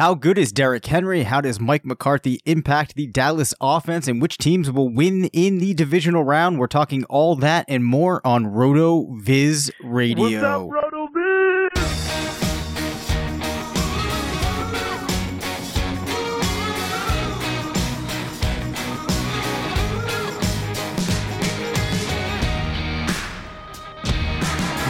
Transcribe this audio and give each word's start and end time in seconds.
How 0.00 0.14
good 0.14 0.38
is 0.38 0.50
Derrick 0.50 0.86
Henry? 0.86 1.24
How 1.24 1.42
does 1.42 1.60
Mike 1.60 1.84
McCarthy 1.84 2.40
impact 2.46 2.94
the 2.94 3.06
Dallas 3.06 3.52
offense? 3.60 4.08
And 4.08 4.22
which 4.22 4.38
teams 4.38 4.70
will 4.70 4.88
win 4.88 5.26
in 5.26 5.58
the 5.58 5.74
divisional 5.74 6.24
round? 6.24 6.58
We're 6.58 6.68
talking 6.68 7.04
all 7.04 7.36
that 7.36 7.66
and 7.68 7.84
more 7.84 8.26
on 8.26 8.46
RotoViz 8.46 9.70
Radio. 9.84 10.70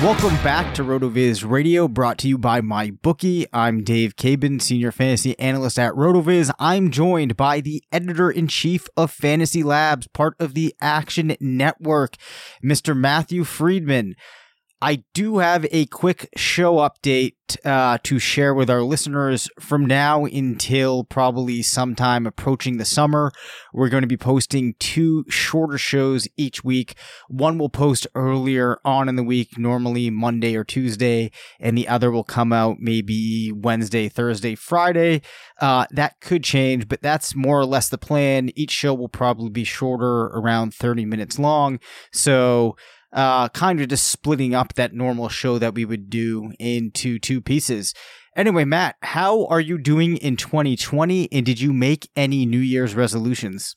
Welcome 0.03 0.37
back 0.37 0.73
to 0.77 0.83
RotoViz 0.83 1.49
Radio, 1.49 1.87
brought 1.87 2.17
to 2.21 2.29
you 2.29 2.39
by 2.39 2.63
MyBookie. 2.63 3.45
I'm 3.53 3.85
Dave 3.85 4.17
Caban, 4.17 4.63
Senior 4.63 4.93
Fantasy 4.93 5.39
Analyst 5.39 5.79
at 5.79 5.93
RotoViz. 5.93 6.51
I'm 6.59 6.91
joined 6.91 7.37
by 7.37 7.61
the 7.61 7.85
Editor 7.93 8.31
in 8.31 8.49
Chief 8.49 8.89
of 8.97 9.11
Fantasy 9.11 9.63
Labs, 9.63 10.07
part 10.07 10.37
of 10.41 10.55
the 10.55 10.75
Action 10.81 11.37
Network, 11.39 12.17
Mr. 12.65 12.97
Matthew 12.97 13.45
Freedman. 13.45 14.17
I 14.83 15.05
do 15.13 15.39
have 15.39 15.67
a 15.71 15.85
quick 15.87 16.31
show 16.37 16.77
update 16.77 17.35
uh, 17.67 17.99
to 18.03 18.19
share 18.19 18.55
with 18.55 18.71
our 18.71 18.81
listeners 18.81 19.51
from 19.61 19.85
now 19.85 20.25
until 20.25 21.05
probably 21.05 21.63
sometime 21.63 22.27
approaching 22.27 22.79
the 22.79 22.87
summer. 22.87 23.31
We're 23.75 23.91
going 23.91 24.05
to 24.05 24.07
be 24.07 24.17
posting 24.17 24.75
two 24.79 25.27
shorter 25.29 25.77
shows 25.77 26.29
each 26.39 26.65
week. 26.65 26.95
One 27.29 27.59
will 27.59 27.69
post 27.69 28.07
earlier 28.15 28.79
on 28.83 29.09
in 29.11 29.17
the 29.17 29.23
week, 29.23 29.59
normally 29.59 30.09
Monday 30.09 30.57
or 30.57 30.65
Tuesday, 30.65 31.31
and 31.59 31.77
the 31.77 31.87
other 31.89 32.11
will 32.11 32.25
come 32.25 32.51
out 32.51 32.77
maybe 32.81 33.53
Wednesday, 33.55 34.09
Thursday, 34.09 34.55
Friday. 34.55 35.21
Uh, 35.61 35.85
that 35.91 36.21
could 36.21 36.43
change, 36.43 36.89
but 36.89 37.03
that's 37.03 37.37
more 37.37 37.61
or 37.61 37.67
less 37.67 37.91
the 37.91 37.99
plan. 37.99 38.51
Each 38.57 38.73
show 38.73 38.95
will 38.95 39.11
probably 39.11 39.51
be 39.51 39.65
shorter, 39.65 40.29
around 40.29 40.73
30 40.73 41.05
minutes 41.05 41.39
long. 41.39 41.81
So, 42.13 42.77
uh, 43.13 43.49
kind 43.51 43.81
of 43.81 43.89
just 43.89 44.09
splitting 44.09 44.55
up 44.55 44.75
that 44.75 44.95
normal 44.95 45.29
show 45.29 45.59
that 45.59 45.75
we 45.75 45.85
would 45.85 46.11
do 46.11 46.53
into 46.59 47.19
two 47.19 47.41
pieces. 47.41 47.95
Anyway, 48.37 48.65
Matt, 48.65 48.97
how 49.03 49.47
are 49.47 49.61
you 49.61 49.77
doing 49.77 50.17
in 50.17 50.37
2020 50.37 51.33
and 51.33 51.45
did 51.45 51.61
you 51.61 51.73
make 51.73 52.09
any 52.15 52.47
New 52.47 52.59
Year's 52.59 52.95
resolutions? 52.95 53.75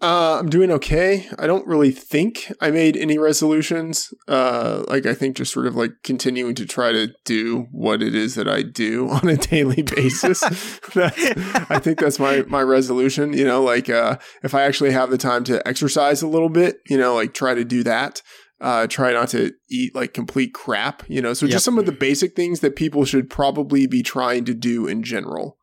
Uh, 0.00 0.38
I'm 0.38 0.48
doing 0.48 0.70
okay. 0.70 1.26
I 1.40 1.48
don't 1.48 1.66
really 1.66 1.90
think 1.90 2.52
I 2.60 2.70
made 2.70 2.96
any 2.96 3.18
resolutions. 3.18 4.14
Uh, 4.28 4.84
like 4.86 5.06
I 5.06 5.14
think 5.14 5.36
just 5.36 5.52
sort 5.52 5.66
of 5.66 5.74
like 5.74 5.90
continuing 6.04 6.54
to 6.54 6.66
try 6.66 6.92
to 6.92 7.08
do 7.24 7.66
what 7.72 8.00
it 8.00 8.14
is 8.14 8.36
that 8.36 8.46
I 8.46 8.62
do 8.62 9.08
on 9.10 9.28
a 9.28 9.36
daily 9.36 9.82
basis. 9.82 10.42
I 10.94 11.80
think 11.80 11.98
that's 11.98 12.20
my 12.20 12.42
my 12.46 12.62
resolution. 12.62 13.32
You 13.32 13.44
know, 13.44 13.62
like 13.62 13.90
uh, 13.90 14.18
if 14.44 14.54
I 14.54 14.62
actually 14.62 14.92
have 14.92 15.10
the 15.10 15.18
time 15.18 15.42
to 15.44 15.66
exercise 15.66 16.22
a 16.22 16.28
little 16.28 16.48
bit, 16.48 16.76
you 16.88 16.96
know, 16.96 17.16
like 17.16 17.34
try 17.34 17.54
to 17.54 17.64
do 17.64 17.82
that. 17.82 18.22
Uh, 18.60 18.86
try 18.88 19.12
not 19.12 19.28
to 19.28 19.52
eat 19.70 19.94
like 19.94 20.12
complete 20.12 20.52
crap. 20.52 21.04
You 21.08 21.22
know, 21.22 21.32
so 21.34 21.46
Yep. 21.46 21.52
just 21.52 21.64
some 21.64 21.78
of 21.78 21.86
the 21.86 21.92
basic 21.92 22.34
things 22.34 22.60
that 22.60 22.74
people 22.76 23.04
should 23.04 23.30
probably 23.30 23.86
be 23.86 24.02
trying 24.02 24.44
to 24.46 24.54
do 24.54 24.86
in 24.86 25.02
general. 25.04 25.58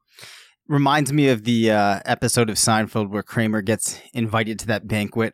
Reminds 0.67 1.11
me 1.13 1.27
of 1.29 1.43
the 1.43 1.71
uh, 1.71 1.99
episode 2.05 2.49
of 2.49 2.55
Seinfeld 2.55 3.09
where 3.09 3.21
Kramer 3.21 3.61
gets 3.61 3.99
invited 4.13 4.57
to 4.59 4.67
that 4.67 4.87
banquet. 4.87 5.33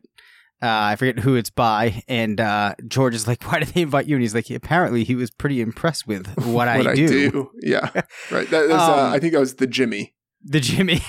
Uh, 0.63 0.91
I 0.91 0.95
forget 0.95 1.19
who 1.19 1.35
it's 1.35 1.50
by, 1.50 2.03
and 2.07 2.39
uh, 2.39 2.75
George 2.88 3.16
is 3.16 3.27
like, 3.27 3.41
"Why 3.51 3.59
did 3.59 3.69
they 3.69 3.81
invite 3.81 4.05
you?" 4.07 4.16
And 4.16 4.21
he's 4.21 4.35
like, 4.35 4.50
"Apparently, 4.51 5.03
he 5.03 5.16
was 5.16 5.31
pretty 5.31 5.59
impressed 5.61 6.05
with 6.05 6.27
what, 6.45 6.67
I, 6.67 6.94
do. 6.94 7.50
Yeah, 7.61 7.89
right. 8.31 8.47
That 8.50 8.69
uh, 8.69 8.75
Um, 8.75 9.13
I 9.13 9.17
think 9.19 9.33
that 9.33 9.39
was 9.39 9.55
the 9.55 9.66
Jimmy. 9.67 10.13
The 10.44 10.59
Jimmy. 10.59 11.02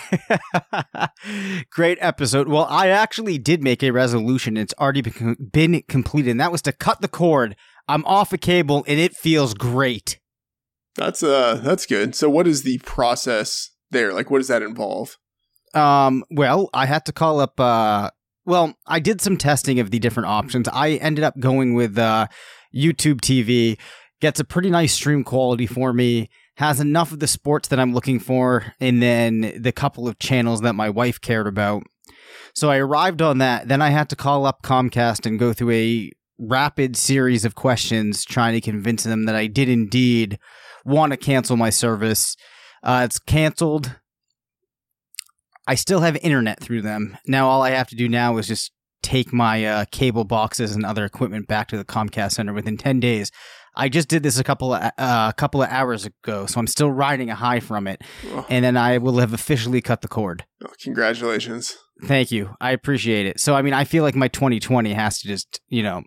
Great 1.70 1.98
episode. 2.00 2.48
Well, 2.48 2.66
I 2.68 2.88
actually 2.88 3.38
did 3.38 3.62
make 3.62 3.82
a 3.82 3.90
resolution. 3.90 4.56
It's 4.56 4.74
already 4.78 5.00
been, 5.00 5.36
been 5.52 5.82
completed, 5.88 6.30
and 6.32 6.40
that 6.40 6.52
was 6.52 6.62
to 6.62 6.72
cut 6.72 7.00
the 7.00 7.08
cord. 7.08 7.56
I'm 7.88 8.04
off 8.04 8.32
a 8.32 8.38
cable, 8.38 8.84
and 8.86 9.00
it 9.00 9.16
feels 9.16 9.54
great. 9.54 10.18
That's 10.96 11.22
uh, 11.22 11.60
that's 11.62 11.86
good. 11.86 12.14
So, 12.14 12.28
what 12.28 12.46
is 12.46 12.62
the 12.62 12.78
process 12.78 13.70
there? 13.90 14.12
Like, 14.12 14.30
what 14.30 14.38
does 14.38 14.48
that 14.48 14.62
involve? 14.62 15.16
Um, 15.74 16.24
well, 16.30 16.68
I 16.74 16.86
had 16.86 17.06
to 17.06 17.12
call 17.12 17.40
up. 17.40 17.58
Uh, 17.58 18.10
well, 18.44 18.74
I 18.86 19.00
did 19.00 19.20
some 19.20 19.36
testing 19.38 19.80
of 19.80 19.90
the 19.90 19.98
different 19.98 20.28
options. 20.28 20.68
I 20.68 20.92
ended 20.92 21.24
up 21.24 21.38
going 21.38 21.74
with 21.74 21.96
uh, 21.98 22.26
YouTube 22.74 23.20
TV. 23.20 23.78
Gets 24.20 24.40
a 24.40 24.44
pretty 24.44 24.70
nice 24.70 24.92
stream 24.92 25.24
quality 25.24 25.66
for 25.66 25.92
me. 25.92 26.28
Has 26.56 26.80
enough 26.80 27.12
of 27.12 27.20
the 27.20 27.26
sports 27.26 27.68
that 27.68 27.80
I'm 27.80 27.94
looking 27.94 28.18
for, 28.18 28.74
and 28.78 29.02
then 29.02 29.54
the 29.58 29.72
couple 29.72 30.06
of 30.06 30.18
channels 30.18 30.60
that 30.60 30.74
my 30.74 30.90
wife 30.90 31.20
cared 31.20 31.46
about. 31.46 31.82
So 32.54 32.70
I 32.70 32.76
arrived 32.76 33.22
on 33.22 33.38
that. 33.38 33.68
Then 33.68 33.80
I 33.80 33.90
had 33.90 34.08
to 34.10 34.16
call 34.16 34.44
up 34.44 34.62
Comcast 34.62 35.24
and 35.24 35.38
go 35.38 35.52
through 35.52 35.70
a 35.70 36.12
rapid 36.38 36.96
series 36.96 37.44
of 37.44 37.54
questions, 37.54 38.24
trying 38.24 38.54
to 38.54 38.60
convince 38.60 39.04
them 39.04 39.24
that 39.24 39.34
I 39.34 39.46
did 39.46 39.68
indeed 39.68 40.38
want 40.84 41.12
to 41.12 41.16
cancel 41.16 41.56
my 41.56 41.70
service. 41.70 42.36
Uh, 42.82 43.02
it's 43.04 43.18
canceled. 43.18 43.96
I 45.66 45.76
still 45.76 46.00
have 46.00 46.16
internet 46.16 46.60
through 46.60 46.82
them. 46.82 47.16
Now 47.26 47.48
all 47.48 47.62
I 47.62 47.70
have 47.70 47.88
to 47.88 47.96
do 47.96 48.08
now 48.08 48.36
is 48.36 48.48
just 48.48 48.72
take 49.02 49.32
my 49.32 49.64
uh, 49.64 49.84
cable 49.90 50.24
boxes 50.24 50.74
and 50.74 50.84
other 50.84 51.04
equipment 51.04 51.46
back 51.46 51.68
to 51.68 51.76
the 51.76 51.84
Comcast 51.84 52.32
center 52.32 52.52
within 52.52 52.76
10 52.76 53.00
days. 53.00 53.30
I 53.74 53.88
just 53.88 54.08
did 54.08 54.22
this 54.22 54.38
a 54.38 54.44
couple 54.44 54.74
of 54.74 54.82
uh, 54.82 54.90
a 54.98 55.34
couple 55.36 55.62
of 55.62 55.68
hours 55.70 56.04
ago, 56.06 56.46
so 56.46 56.58
I'm 56.60 56.66
still 56.66 56.90
riding 56.90 57.30
a 57.30 57.34
high 57.34 57.60
from 57.60 57.86
it, 57.86 58.02
Oh, 58.28 58.46
and 58.50 58.64
then 58.64 58.76
I 58.76 58.98
will 58.98 59.18
have 59.18 59.32
officially 59.32 59.80
cut 59.80 60.02
the 60.02 60.08
cord. 60.08 60.44
oh, 60.64 60.68
congratulations. 60.82 61.76
Thank 62.04 62.32
you. 62.32 62.54
I 62.60 62.72
appreciate 62.72 63.26
it. 63.26 63.38
So 63.40 63.54
I 63.54 63.62
mean, 63.62 63.74
I 63.74 63.84
feel 63.84 64.02
like 64.02 64.14
my 64.14 64.28
2020 64.28 64.92
has 64.92 65.20
to 65.20 65.28
just, 65.28 65.60
you 65.68 65.82
know, 65.82 66.02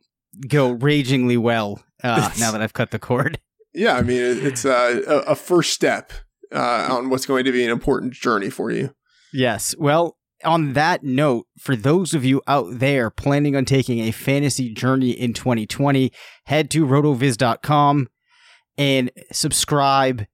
go 0.48 0.72
ragingly 0.72 1.38
well 1.38 1.82
Uh, 2.04 2.30
now 2.40 2.52
that 2.52 2.62
I've 2.62 2.74
cut 2.74 2.92
the 2.92 3.00
cord. 3.00 3.40
Yeah, 3.74 3.96
I 3.96 4.02
mean 4.02 4.22
it's 4.22 4.66
uh, 4.66 5.02
a, 5.08 5.32
a 5.32 5.36
first 5.36 5.74
step 5.74 6.12
uh, 6.54 6.88
on 6.92 7.10
what's 7.10 7.26
going 7.26 7.46
to 7.46 7.52
be 7.52 7.64
an 7.64 7.72
important 7.72 8.14
journey 8.14 8.50
for 8.50 8.72
you. 8.72 8.94
Yes. 9.34 9.76
Well, 9.78 10.18
on 10.46 10.74
that 10.74 11.04
note, 11.04 11.48
for 11.58 11.76
those 11.76 12.14
of 12.14 12.24
you 12.24 12.42
out 12.48 12.80
there 12.80 13.10
planning 13.10 13.56
on 13.56 13.66
taking 13.66 14.00
a 14.00 14.12
fantasy 14.12 14.74
journey 14.74 15.12
in 15.12 15.34
2020, 15.34 16.12
head 16.46 16.70
to 16.72 16.86
rotoviz.com 16.86 18.08
and 18.78 19.12
subscribe 19.32 20.26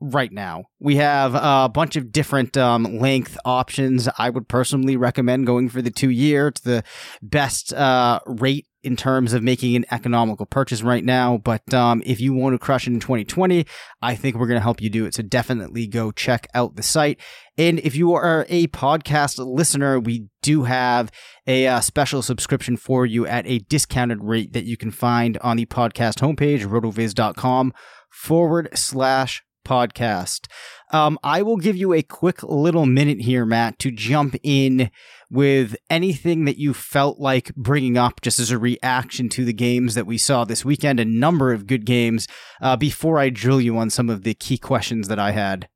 right 0.00 0.32
now. 0.32 0.64
We 0.78 0.96
have 0.96 1.34
a 1.34 1.68
bunch 1.68 1.96
of 1.96 2.12
different 2.12 2.56
um, 2.56 2.98
length 2.98 3.36
options. 3.44 4.08
I 4.18 4.30
would 4.30 4.48
personally 4.48 4.96
recommend 4.96 5.46
going 5.46 5.68
for 5.68 5.82
the 5.82 5.90
two 5.90 6.10
year. 6.10 6.48
It's 6.48 6.60
the 6.60 6.84
best 7.20 7.72
uh, 7.72 8.20
rate 8.26 8.66
in 8.84 8.94
terms 8.96 9.32
of 9.32 9.42
making 9.42 9.74
an 9.74 9.84
economical 9.90 10.46
purchase 10.46 10.82
right 10.82 11.04
now. 11.04 11.36
But 11.36 11.74
um, 11.74 12.00
if 12.06 12.20
you 12.20 12.32
want 12.32 12.54
to 12.54 12.58
crush 12.58 12.86
it 12.86 12.92
in 12.92 13.00
2020, 13.00 13.66
I 14.00 14.14
think 14.14 14.36
we're 14.36 14.46
going 14.46 14.58
to 14.58 14.62
help 14.62 14.80
you 14.80 14.88
do 14.88 15.04
it. 15.04 15.14
So 15.14 15.22
definitely 15.22 15.88
go 15.88 16.12
check 16.12 16.46
out 16.54 16.76
the 16.76 16.82
site. 16.82 17.20
And 17.56 17.80
if 17.80 17.96
you 17.96 18.14
are 18.14 18.46
a 18.48 18.68
podcast 18.68 19.44
listener, 19.44 19.98
we 19.98 20.28
do 20.42 20.62
have 20.62 21.10
a 21.46 21.66
uh, 21.66 21.80
special 21.80 22.22
subscription 22.22 22.76
for 22.76 23.04
you 23.04 23.26
at 23.26 23.46
a 23.48 23.58
discounted 23.58 24.22
rate 24.22 24.52
that 24.52 24.64
you 24.64 24.76
can 24.76 24.92
find 24.92 25.38
on 25.38 25.56
the 25.56 25.66
podcast 25.66 26.20
homepage, 26.20 26.64
rotoviz.com 26.64 27.74
forward 28.10 28.68
slash 28.74 29.42
podcast. 29.68 30.46
Um, 30.92 31.18
I 31.22 31.42
will 31.42 31.58
give 31.58 31.76
you 31.76 31.92
a 31.92 32.02
quick 32.02 32.42
little 32.42 32.86
minute 32.86 33.20
here, 33.20 33.44
Matt, 33.44 33.78
to 33.80 33.90
jump 33.90 34.34
in 34.42 34.90
with 35.30 35.76
anything 35.90 36.46
that 36.46 36.58
you 36.58 36.72
felt 36.72 37.18
like 37.18 37.54
bringing 37.54 37.98
up 37.98 38.22
just 38.22 38.40
as 38.40 38.50
a 38.50 38.58
reaction 38.58 39.28
to 39.30 39.44
the 39.44 39.52
games 39.52 39.94
that 39.94 40.06
we 40.06 40.16
saw 40.16 40.44
this 40.44 40.64
weekend, 40.64 40.98
a 40.98 41.04
number 41.04 41.52
of 41.52 41.66
good 41.66 41.84
games, 41.84 42.26
uh, 42.62 42.76
before 42.76 43.18
I 43.18 43.28
drill 43.28 43.60
you 43.60 43.76
on 43.76 43.90
some 43.90 44.08
of 44.08 44.22
the 44.22 44.34
key 44.34 44.56
questions 44.56 45.08
that 45.08 45.18
I 45.18 45.32
had. 45.32 45.68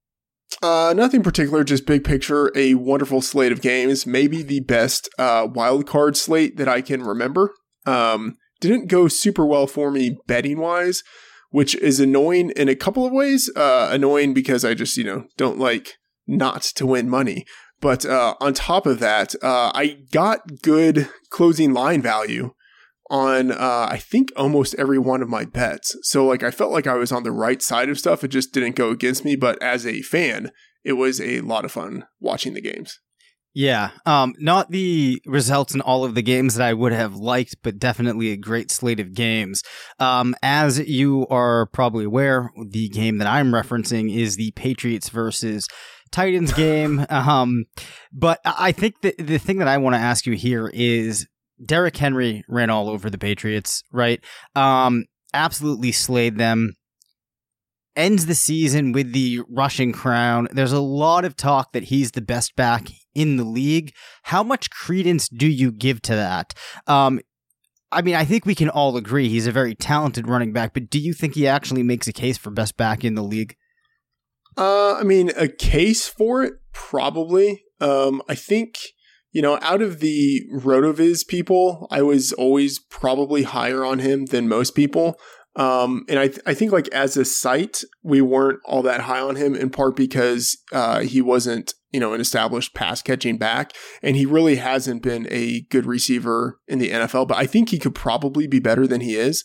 Uh, 0.62 0.92
nothing 0.96 1.22
particular, 1.22 1.64
just 1.64 1.86
big 1.86 2.04
picture. 2.04 2.52
A 2.56 2.74
wonderful 2.74 3.20
slate 3.20 3.52
of 3.52 3.60
games, 3.60 4.06
maybe 4.06 4.42
the 4.42 4.60
best 4.60 5.08
uh, 5.18 5.46
wild 5.52 5.86
card 5.86 6.16
slate 6.16 6.56
that 6.56 6.68
I 6.68 6.80
can 6.80 7.02
remember. 7.02 7.52
Um, 7.86 8.36
didn't 8.60 8.86
go 8.86 9.08
super 9.08 9.44
well 9.44 9.66
for 9.66 9.90
me 9.90 10.16
betting 10.26 10.58
wise, 10.60 11.02
which 11.52 11.76
is 11.76 12.00
annoying 12.00 12.50
in 12.56 12.68
a 12.68 12.74
couple 12.74 13.06
of 13.06 13.12
ways. 13.12 13.48
Uh, 13.54 13.88
annoying 13.92 14.34
because 14.34 14.64
I 14.64 14.74
just, 14.74 14.96
you 14.96 15.04
know, 15.04 15.26
don't 15.36 15.58
like 15.58 15.94
not 16.26 16.62
to 16.62 16.86
win 16.86 17.08
money. 17.08 17.44
But 17.80 18.04
uh, 18.06 18.34
on 18.40 18.54
top 18.54 18.86
of 18.86 18.98
that, 19.00 19.34
uh, 19.42 19.70
I 19.74 19.98
got 20.12 20.62
good 20.62 21.08
closing 21.30 21.72
line 21.72 22.00
value 22.00 22.52
on, 23.10 23.50
uh, 23.52 23.88
I 23.90 23.98
think, 23.98 24.30
almost 24.36 24.76
every 24.76 24.98
one 24.98 25.20
of 25.20 25.28
my 25.28 25.44
bets. 25.44 25.96
So, 26.02 26.24
like, 26.24 26.42
I 26.42 26.50
felt 26.50 26.72
like 26.72 26.86
I 26.86 26.94
was 26.94 27.12
on 27.12 27.24
the 27.24 27.32
right 27.32 27.60
side 27.60 27.88
of 27.88 27.98
stuff. 27.98 28.24
It 28.24 28.28
just 28.28 28.52
didn't 28.52 28.76
go 28.76 28.90
against 28.90 29.24
me. 29.24 29.36
But 29.36 29.60
as 29.62 29.86
a 29.86 30.00
fan, 30.00 30.50
it 30.84 30.94
was 30.94 31.20
a 31.20 31.40
lot 31.40 31.64
of 31.64 31.72
fun 31.72 32.06
watching 32.20 32.54
the 32.54 32.62
games. 32.62 32.98
Yeah, 33.54 33.90
um, 34.06 34.34
not 34.38 34.70
the 34.70 35.20
results 35.26 35.74
in 35.74 35.82
all 35.82 36.04
of 36.04 36.14
the 36.14 36.22
games 36.22 36.54
that 36.54 36.66
I 36.66 36.72
would 36.72 36.92
have 36.92 37.16
liked, 37.16 37.56
but 37.62 37.78
definitely 37.78 38.30
a 38.30 38.36
great 38.36 38.70
slate 38.70 38.98
of 38.98 39.12
games. 39.12 39.62
Um, 39.98 40.34
as 40.42 40.78
you 40.78 41.26
are 41.28 41.66
probably 41.66 42.06
aware, 42.06 42.50
the 42.66 42.88
game 42.88 43.18
that 43.18 43.28
I'm 43.28 43.52
referencing 43.52 44.14
is 44.14 44.36
the 44.36 44.52
Patriots 44.52 45.10
versus 45.10 45.68
Titans 46.10 46.52
game. 46.54 47.04
Um, 47.10 47.66
but 48.10 48.40
I 48.44 48.72
think 48.72 49.02
that 49.02 49.18
the 49.18 49.38
thing 49.38 49.58
that 49.58 49.68
I 49.68 49.76
want 49.76 49.94
to 49.96 50.00
ask 50.00 50.24
you 50.24 50.32
here 50.32 50.70
is 50.72 51.26
Derrick 51.64 51.96
Henry 51.98 52.44
ran 52.48 52.70
all 52.70 52.88
over 52.88 53.10
the 53.10 53.18
Patriots, 53.18 53.82
right? 53.92 54.24
Um, 54.54 55.04
absolutely 55.34 55.92
slayed 55.92 56.38
them 56.38 56.72
ends 57.94 58.24
the 58.24 58.34
season 58.34 58.92
with 58.92 59.12
the 59.12 59.40
rushing 59.50 59.92
crown. 59.92 60.48
There's 60.50 60.72
a 60.72 60.80
lot 60.80 61.26
of 61.26 61.36
talk 61.36 61.72
that 61.72 61.84
he's 61.84 62.12
the 62.12 62.22
best 62.22 62.56
back 62.56 62.88
in 63.14 63.36
the 63.36 63.44
league. 63.44 63.92
How 64.24 64.42
much 64.42 64.70
credence 64.70 65.28
do 65.28 65.46
you 65.46 65.72
give 65.72 66.02
to 66.02 66.14
that? 66.14 66.54
Um, 66.86 67.20
I 67.90 68.00
mean, 68.00 68.14
I 68.14 68.24
think 68.24 68.46
we 68.46 68.54
can 68.54 68.70
all 68.70 68.96
agree 68.96 69.28
he's 69.28 69.46
a 69.46 69.52
very 69.52 69.74
talented 69.74 70.26
running 70.26 70.52
back, 70.52 70.72
but 70.72 70.88
do 70.88 70.98
you 70.98 71.12
think 71.12 71.34
he 71.34 71.46
actually 71.46 71.82
makes 71.82 72.08
a 72.08 72.12
case 72.12 72.38
for 72.38 72.50
best 72.50 72.76
back 72.76 73.04
in 73.04 73.14
the 73.14 73.22
league? 73.22 73.54
Uh, 74.56 74.94
I 74.94 75.02
mean, 75.02 75.30
a 75.36 75.48
case 75.48 76.08
for 76.08 76.42
it, 76.42 76.54
probably. 76.72 77.64
Um, 77.80 78.22
I 78.28 78.34
think, 78.34 78.78
you 79.30 79.42
know, 79.42 79.58
out 79.60 79.82
of 79.82 80.00
the 80.00 80.42
Rotoviz 80.54 81.26
people, 81.26 81.86
I 81.90 82.02
was 82.02 82.32
always 82.32 82.78
probably 82.78 83.42
higher 83.42 83.84
on 83.84 83.98
him 83.98 84.26
than 84.26 84.48
most 84.48 84.74
people. 84.74 85.18
Um, 85.54 86.04
and 86.08 86.18
I, 86.18 86.28
th- 86.28 86.40
I 86.46 86.54
think 86.54 86.72
like 86.72 86.88
as 86.88 87.16
a 87.18 87.26
site, 87.26 87.82
we 88.02 88.22
weren't 88.22 88.60
all 88.64 88.82
that 88.82 89.02
high 89.02 89.20
on 89.20 89.36
him 89.36 89.54
in 89.54 89.68
part 89.68 89.96
because, 89.96 90.56
uh, 90.72 91.00
he 91.00 91.20
wasn't, 91.20 91.74
you 91.92 92.00
know, 92.00 92.14
an 92.14 92.20
established 92.20 92.74
pass 92.74 93.02
catching 93.02 93.38
back 93.38 93.72
and 94.02 94.16
he 94.16 94.26
really 94.26 94.56
hasn't 94.56 95.02
been 95.02 95.26
a 95.30 95.62
good 95.62 95.86
receiver 95.86 96.58
in 96.66 96.78
the 96.78 96.90
NFL, 96.90 97.28
but 97.28 97.36
I 97.36 97.46
think 97.46 97.68
he 97.68 97.78
could 97.78 97.94
probably 97.94 98.46
be 98.46 98.58
better 98.58 98.86
than 98.86 99.00
he 99.00 99.14
is. 99.14 99.44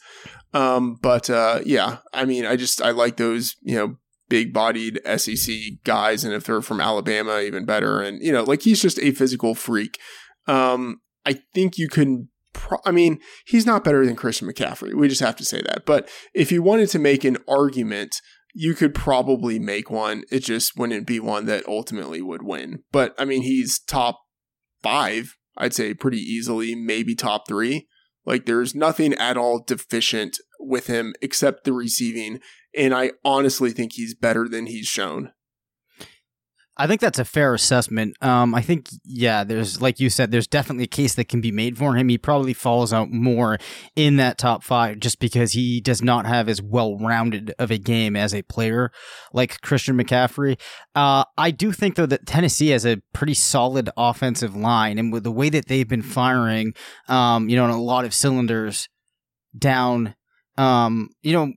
Um, 0.53 0.95
but, 1.01 1.29
uh, 1.29 1.59
yeah, 1.65 1.97
I 2.13 2.25
mean, 2.25 2.45
I 2.45 2.55
just, 2.55 2.81
I 2.81 2.91
like 2.91 3.17
those, 3.17 3.55
you 3.61 3.75
know, 3.75 3.97
big 4.29 4.53
bodied 4.53 4.99
SEC 5.17 5.55
guys. 5.83 6.23
And 6.23 6.33
if 6.33 6.45
they're 6.45 6.61
from 6.61 6.81
Alabama, 6.81 7.39
even 7.41 7.65
better. 7.65 8.01
And, 8.01 8.21
you 8.21 8.31
know, 8.31 8.43
like 8.43 8.61
he's 8.61 8.81
just 8.81 8.99
a 8.99 9.11
physical 9.11 9.55
freak. 9.55 9.99
Um, 10.47 11.01
I 11.25 11.39
think 11.53 11.77
you 11.77 11.89
can 11.89 12.29
pro- 12.53 12.81
I 12.85 12.91
mean, 12.91 13.19
he's 13.45 13.65
not 13.65 13.83
better 13.83 14.05
than 14.05 14.15
Christian 14.15 14.49
McCaffrey. 14.49 14.93
We 14.93 15.07
just 15.07 15.21
have 15.21 15.35
to 15.37 15.45
say 15.45 15.61
that. 15.61 15.85
But 15.85 16.09
if 16.33 16.51
you 16.51 16.61
wanted 16.61 16.89
to 16.89 16.99
make 16.99 17.23
an 17.23 17.37
argument, 17.47 18.21
you 18.53 18.73
could 18.73 18.95
probably 18.95 19.59
make 19.59 19.89
one. 19.89 20.23
It 20.31 20.43
just 20.43 20.77
wouldn't 20.77 21.07
be 21.07 21.19
one 21.19 21.45
that 21.45 21.67
ultimately 21.67 22.21
would 22.21 22.43
win. 22.43 22.83
But 22.91 23.13
I 23.17 23.25
mean, 23.25 23.43
he's 23.43 23.79
top 23.79 24.19
five, 24.81 25.35
I'd 25.57 25.73
say 25.73 25.93
pretty 25.93 26.19
easily, 26.19 26.75
maybe 26.75 27.15
top 27.15 27.47
three. 27.47 27.87
Like 28.25 28.45
there's 28.45 28.75
nothing 28.75 29.13
at 29.13 29.37
all 29.37 29.63
deficient 29.65 30.37
with 30.59 30.87
him 30.87 31.13
except 31.21 31.63
the 31.63 31.73
receiving. 31.73 32.39
And 32.75 32.93
I 32.93 33.11
honestly 33.23 33.71
think 33.71 33.93
he's 33.93 34.15
better 34.15 34.47
than 34.47 34.65
he's 34.65 34.87
shown. 34.87 35.31
I 36.79 36.85
think 36.85 37.01
that's 37.01 37.17
a 37.17 37.25
fair 37.25 37.53
assessment. 37.55 38.15
Um, 38.21 38.53
I 38.53 38.61
think, 38.61 38.89
yeah, 39.03 39.43
there's, 39.43 39.81
like 39.81 39.99
you 39.99 40.09
said, 40.09 40.29
there's 40.29 40.47
definitely 40.47 40.83
a 40.83 40.87
case 40.87 41.15
that 41.15 41.27
can 41.27 41.41
be 41.41 41.51
made 41.51 41.77
for 41.77 41.95
him. 41.95 42.07
He 42.07 42.17
probably 42.19 42.53
falls 42.53 42.93
out 42.93 43.09
more 43.09 43.57
in 43.95 44.17
that 44.17 44.37
top 44.37 44.63
five 44.63 44.99
just 44.99 45.19
because 45.19 45.53
he 45.53 45.81
does 45.81 46.03
not 46.03 46.27
have 46.27 46.47
as 46.47 46.61
well 46.61 46.95
rounded 46.97 47.53
of 47.57 47.71
a 47.71 47.79
game 47.79 48.15
as 48.15 48.33
a 48.33 48.43
player 48.43 48.91
like 49.33 49.59
Christian 49.61 49.97
McCaffrey. 49.97 50.59
Uh, 50.93 51.23
I 51.37 51.49
do 51.49 51.71
think, 51.71 51.95
though, 51.95 52.05
that 52.05 52.27
Tennessee 52.27 52.69
has 52.69 52.85
a 52.85 53.01
pretty 53.11 53.33
solid 53.33 53.89
offensive 53.97 54.55
line. 54.55 54.99
And 54.99 55.11
with 55.11 55.23
the 55.23 55.31
way 55.31 55.49
that 55.49 55.67
they've 55.67 55.87
been 55.87 56.03
firing, 56.03 56.73
um, 57.07 57.49
you 57.49 57.55
know, 57.55 57.65
in 57.65 57.71
a 57.71 57.81
lot 57.81 58.05
of 58.05 58.13
cylinders 58.13 58.87
down, 59.57 60.13
um, 60.57 61.09
you 61.23 61.33
know, 61.33 61.53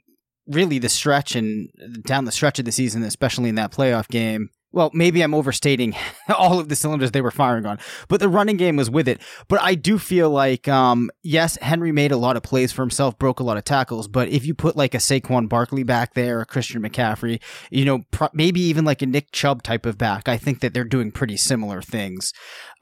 really 0.46 0.78
the 0.78 0.88
stretch 0.88 1.36
and 1.36 1.68
down 2.04 2.24
the 2.24 2.32
stretch 2.32 2.58
of 2.58 2.64
the 2.64 2.72
season, 2.72 3.02
especially 3.02 3.50
in 3.50 3.54
that 3.56 3.70
playoff 3.70 4.08
game 4.08 4.48
well, 4.72 4.90
maybe 4.94 5.22
I'm 5.22 5.34
overstating 5.34 5.94
all 6.36 6.60
of 6.60 6.68
the 6.68 6.76
cylinders 6.76 7.10
they 7.10 7.20
were 7.20 7.30
firing 7.30 7.66
on, 7.66 7.78
but 8.08 8.20
the 8.20 8.28
running 8.28 8.56
game 8.56 8.76
was 8.76 8.90
with 8.90 9.08
it. 9.08 9.20
But 9.48 9.60
I 9.62 9.74
do 9.74 9.98
feel 9.98 10.30
like, 10.30 10.68
um, 10.68 11.10
yes, 11.22 11.56
Henry 11.60 11.92
made 11.92 12.12
a 12.12 12.16
lot 12.16 12.36
of 12.36 12.42
plays 12.42 12.72
for 12.72 12.82
himself, 12.82 13.18
broke 13.18 13.40
a 13.40 13.44
lot 13.44 13.56
of 13.56 13.64
tackles. 13.64 14.06
But 14.08 14.28
if 14.28 14.46
you 14.46 14.54
put 14.54 14.76
like 14.76 14.94
a 14.94 14.98
Saquon 14.98 15.48
Barkley 15.48 15.82
back 15.82 16.14
there, 16.14 16.40
a 16.40 16.46
Christian 16.46 16.82
McCaffrey, 16.82 17.40
you 17.70 17.84
know, 17.84 18.02
pro- 18.10 18.28
maybe 18.32 18.60
even 18.60 18.84
like 18.84 19.02
a 19.02 19.06
Nick 19.06 19.32
Chubb 19.32 19.62
type 19.62 19.86
of 19.86 19.98
back, 19.98 20.28
I 20.28 20.36
think 20.36 20.60
that 20.60 20.72
they're 20.74 20.84
doing 20.84 21.10
pretty 21.10 21.36
similar 21.36 21.82
things. 21.82 22.32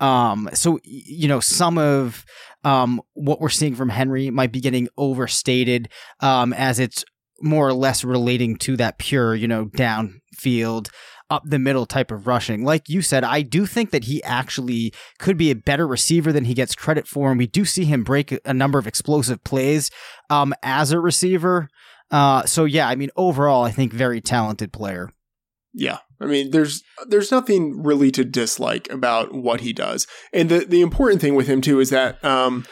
Um, 0.01 0.49
so 0.53 0.79
you 0.85 1.29
know, 1.29 1.41
some 1.41 1.79
of 1.79 2.25
um, 2.65 3.01
what 3.15 3.41
we're 3.41 3.49
seeing 3.49 3.75
from 3.75 3.89
Henry 3.89 4.31
might 4.31 4.53
be 4.53 4.61
getting 4.61 4.89
overstated 4.97 5.89
um, 6.21 6.53
as 6.53 6.79
it's 6.79 7.05
more 7.41 7.69
or 7.69 7.73
less 7.73 8.05
relating 8.05 8.57
to 8.57 8.77
that 8.77 8.99
pure, 8.99 9.35
you 9.35 9.49
know, 9.49 9.67
downfield 9.67 10.89
up 11.31 11.43
the 11.45 11.59
middle 11.59 11.87
type 11.87 12.11
of 12.11 12.27
rushing. 12.27 12.65
Like 12.65 12.89
you 12.89 13.03
said, 13.03 13.25
I 13.25 13.43
do 13.43 13.67
think 13.67 13.91
that 13.91 14.05
he 14.05 14.23
actually 14.25 14.93
could 15.19 15.37
be 15.37 15.51
a 15.51 15.57
better 15.57 15.87
receiver 15.87 16.33
than 16.33 16.45
he 16.45 16.55
gets 16.55 16.75
credit 16.75 17.07
for. 17.07 17.31
And 17.31 17.39
we 17.39 17.47
do 17.47 17.65
see 17.65 17.85
him 17.85 18.05
break 18.05 18.39
a 18.45 18.55
number 18.55 18.79
of 18.79 18.87
explosive 18.87 19.45
plays 19.45 19.91
um, 20.31 20.55
as 20.63 20.91
a 20.91 21.01
receiver. 21.01 21.69
Uh, 22.11 22.45
so 22.45 22.65
yeah, 22.65 22.89
I 22.89 22.95
mean, 22.95 23.11
overall, 23.17 23.65
I 23.65 23.71
think 23.71 23.93
very 23.93 24.21
talented 24.21 24.73
player. 24.73 25.11
Yeah. 25.75 25.99
I 26.21 26.27
mean, 26.27 26.51
there's 26.51 26.83
there's 27.07 27.31
nothing 27.31 27.83
really 27.83 28.11
to 28.13 28.25
dislike 28.25 28.91
about 28.91 29.33
what 29.33 29.61
he 29.61 29.73
does. 29.73 30.07
And 30.33 30.49
the 30.49 30.61
the 30.61 30.81
important 30.81 31.21
thing 31.21 31.35
with 31.35 31.47
him 31.47 31.61
too 31.61 31.79
is 31.79 31.91
that 31.91 32.23
um 32.25 32.65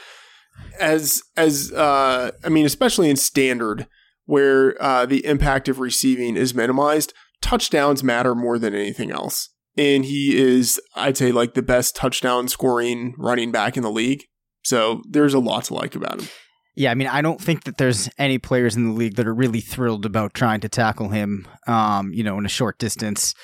as 0.80 1.22
as 1.36 1.72
uh 1.72 2.32
I 2.42 2.48
mean, 2.48 2.66
especially 2.66 3.10
in 3.10 3.16
standard 3.16 3.86
where 4.24 4.82
uh 4.82 5.06
the 5.06 5.24
impact 5.24 5.68
of 5.68 5.78
receiving 5.78 6.36
is 6.36 6.54
minimized, 6.54 7.12
touchdowns 7.40 8.02
matter 8.02 8.34
more 8.34 8.58
than 8.58 8.74
anything 8.74 9.10
else. 9.10 9.50
And 9.76 10.04
he 10.04 10.36
is, 10.38 10.80
I'd 10.94 11.16
say, 11.16 11.32
like 11.32 11.54
the 11.54 11.62
best 11.62 11.94
touchdown 11.94 12.48
scoring 12.48 13.14
running 13.18 13.52
back 13.52 13.76
in 13.76 13.82
the 13.82 13.90
league. 13.90 14.24
So 14.64 15.02
there's 15.08 15.34
a 15.34 15.38
lot 15.38 15.64
to 15.64 15.74
like 15.74 15.94
about 15.94 16.20
him. 16.20 16.28
Yeah, 16.74 16.90
I 16.90 16.94
mean, 16.94 17.08
I 17.08 17.22
don't 17.22 17.40
think 17.40 17.64
that 17.64 17.78
there's 17.78 18.08
any 18.18 18.38
players 18.38 18.76
in 18.76 18.84
the 18.84 18.92
league 18.92 19.16
that 19.16 19.26
are 19.26 19.34
really 19.34 19.60
thrilled 19.60 20.04
about 20.04 20.34
trying 20.34 20.60
to 20.60 20.68
tackle 20.68 21.08
him, 21.08 21.48
um, 21.66 22.12
you 22.12 22.22
know, 22.22 22.38
in 22.38 22.44
a 22.44 22.50
short 22.50 22.78
distance. 22.78 23.34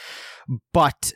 But 0.75 1.13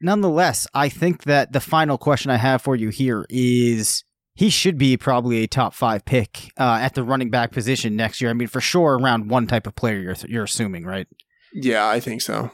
nonetheless, 0.00 0.66
I 0.74 0.90
think 0.90 1.22
that 1.24 1.52
the 1.52 1.60
final 1.60 1.96
question 1.96 2.30
I 2.30 2.36
have 2.36 2.60
for 2.60 2.76
you 2.76 2.90
here 2.90 3.24
is 3.30 4.04
he 4.34 4.50
should 4.50 4.76
be 4.76 4.96
probably 4.96 5.42
a 5.42 5.46
top 5.46 5.72
five 5.72 6.04
pick 6.04 6.50
uh, 6.58 6.78
at 6.82 6.94
the 6.94 7.02
running 7.02 7.30
back 7.30 7.52
position 7.52 7.96
next 7.96 8.20
year. 8.20 8.28
I 8.28 8.34
mean, 8.34 8.48
for 8.48 8.60
sure, 8.60 8.98
around 8.98 9.30
one 9.30 9.46
type 9.46 9.66
of 9.66 9.74
player 9.74 9.98
you're, 9.98 10.16
you're 10.28 10.44
assuming, 10.44 10.84
right? 10.84 11.06
Yeah, 11.54 11.86
I 11.88 12.00
think 12.00 12.22
so. 12.22 12.50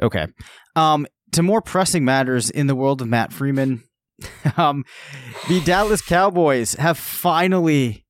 Okay. 0.00 0.26
Um, 0.74 1.06
to 1.32 1.42
more 1.42 1.60
pressing 1.60 2.04
matters 2.04 2.50
in 2.50 2.66
the 2.66 2.74
world 2.74 3.02
of 3.02 3.08
Matt 3.08 3.32
Freedman, 3.32 3.82
um, 4.56 4.84
the 5.48 5.60
Dallas 5.60 6.02
Cowboys 6.02 6.74
have 6.74 6.98
finally 6.98 8.04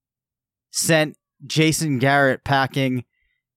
sent 0.71 1.17
Jason 1.47 1.99
Garrett 1.99 2.45
packing. 2.45 3.05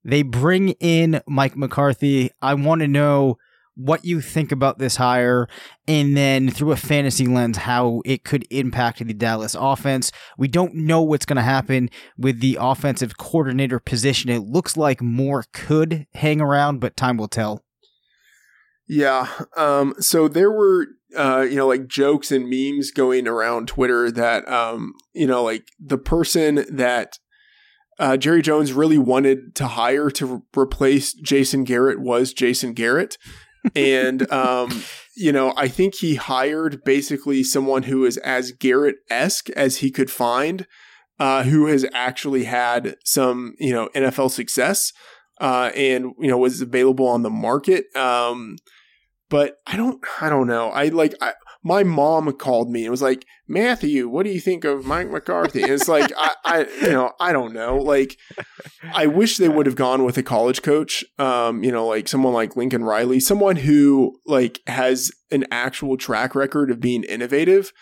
They 0.03 0.23
bring 0.23 0.69
in 0.79 1.21
Mike 1.27 1.57
McCarthy. 1.57 2.31
I 2.41 2.53
want 2.53 2.81
to 2.81 2.87
know 2.87 3.37
what 3.79 4.03
you 4.03 4.19
think 4.19 4.51
about 4.51 4.77
this 4.77 4.97
hire 4.97 5.47
and 5.87 6.15
then 6.15 6.49
through 6.49 6.73
a 6.73 6.77
fantasy 6.77 7.25
lens 7.25 7.57
how 7.57 8.01
it 8.03 8.25
could 8.25 8.45
impact 8.49 8.99
the 8.99 9.13
Dallas 9.13 9.55
offense. 9.57 10.11
We 10.37 10.49
don't 10.49 10.75
know 10.75 11.01
what's 11.01 11.25
going 11.25 11.37
to 11.37 11.41
happen 11.41 11.89
with 12.17 12.41
the 12.41 12.57
offensive 12.59 13.17
coordinator 13.17 13.79
position. 13.79 14.29
It 14.29 14.43
looks 14.43 14.75
like 14.75 15.01
Moore 15.01 15.45
could 15.53 16.07
hang 16.13 16.41
around, 16.41 16.79
but 16.79 16.97
time 16.97 17.15
will 17.15 17.29
tell. 17.29 17.63
Yeah. 18.87 19.29
Um, 19.55 19.93
so 19.99 20.27
there 20.27 20.51
were, 20.51 20.87
uh, 21.15 21.47
you 21.49 21.55
know, 21.55 21.67
like 21.67 21.87
jokes 21.87 22.31
and 22.31 22.49
memes 22.49 22.91
going 22.91 23.27
around 23.27 23.69
Twitter 23.69 24.11
that, 24.11 24.45
um, 24.51 24.93
you 25.13 25.25
know, 25.25 25.43
like 25.43 25.67
the 25.79 25.97
person 25.97 26.65
that 26.69 27.17
uh, 27.97 28.17
Jerry 28.17 28.41
Jones 28.41 28.73
really 28.73 28.97
wanted 28.97 29.55
to 29.55 29.67
hire 29.67 30.09
to 30.11 30.25
re- 30.25 30.39
replace 30.57 31.13
Jason 31.13 31.63
Garrett 31.63 31.99
was 32.01 32.33
Jason 32.33 32.73
Garrett. 32.73 33.17
And, 33.75 34.31
um, 34.31 34.83
you 35.15 35.31
know, 35.31 35.53
I 35.57 35.67
think 35.67 35.95
he 35.95 36.15
hired 36.15 36.83
basically 36.83 37.43
someone 37.43 37.83
who 37.83 38.05
is 38.05 38.17
as 38.17 38.51
Garrett 38.51 38.97
esque 39.09 39.49
as 39.51 39.77
he 39.77 39.91
could 39.91 40.09
find, 40.09 40.65
uh, 41.19 41.43
who 41.43 41.65
has 41.67 41.85
actually 41.93 42.45
had 42.45 42.95
some, 43.03 43.55
you 43.59 43.73
know, 43.73 43.89
NFL 43.95 44.31
success, 44.31 44.93
uh, 45.41 45.71
and, 45.75 46.13
you 46.19 46.29
know, 46.29 46.37
was 46.37 46.61
available 46.61 47.07
on 47.07 47.23
the 47.23 47.29
market. 47.29 47.85
Um, 47.95 48.57
but 49.29 49.57
I 49.67 49.77
don't, 49.77 50.03
I 50.21 50.29
don't 50.29 50.47
know. 50.47 50.69
I 50.69 50.85
like, 50.85 51.13
I, 51.21 51.33
my 51.63 51.83
mom 51.83 52.31
called 52.33 52.69
me 52.69 52.83
and 52.83 52.91
was 52.91 53.01
like, 53.01 53.25
Matthew, 53.47 54.07
what 54.07 54.23
do 54.23 54.31
you 54.31 54.39
think 54.39 54.63
of 54.63 54.85
Mike 54.85 55.09
McCarthy? 55.09 55.63
And 55.63 55.71
it's 55.71 55.89
like, 55.89 56.11
I, 56.17 56.31
I, 56.45 56.59
you 56.81 56.91
know, 56.91 57.11
I 57.19 57.33
don't 57.33 57.53
know. 57.53 57.75
Like, 57.77 58.17
I 58.93 59.07
wish 59.07 59.37
they 59.37 59.49
would 59.49 59.65
have 59.65 59.75
gone 59.75 60.05
with 60.05 60.17
a 60.17 60.23
college 60.23 60.61
coach, 60.61 61.03
um, 61.17 61.63
you 61.63 61.71
know, 61.71 61.85
like 61.85 62.07
someone 62.07 62.33
like 62.33 62.55
Lincoln 62.55 62.83
Riley, 62.83 63.19
someone 63.19 63.57
who 63.57 64.19
like 64.25 64.61
has 64.67 65.11
an 65.31 65.45
actual 65.51 65.97
track 65.97 66.33
record 66.33 66.71
of 66.71 66.79
being 66.79 67.03
innovative. 67.03 67.73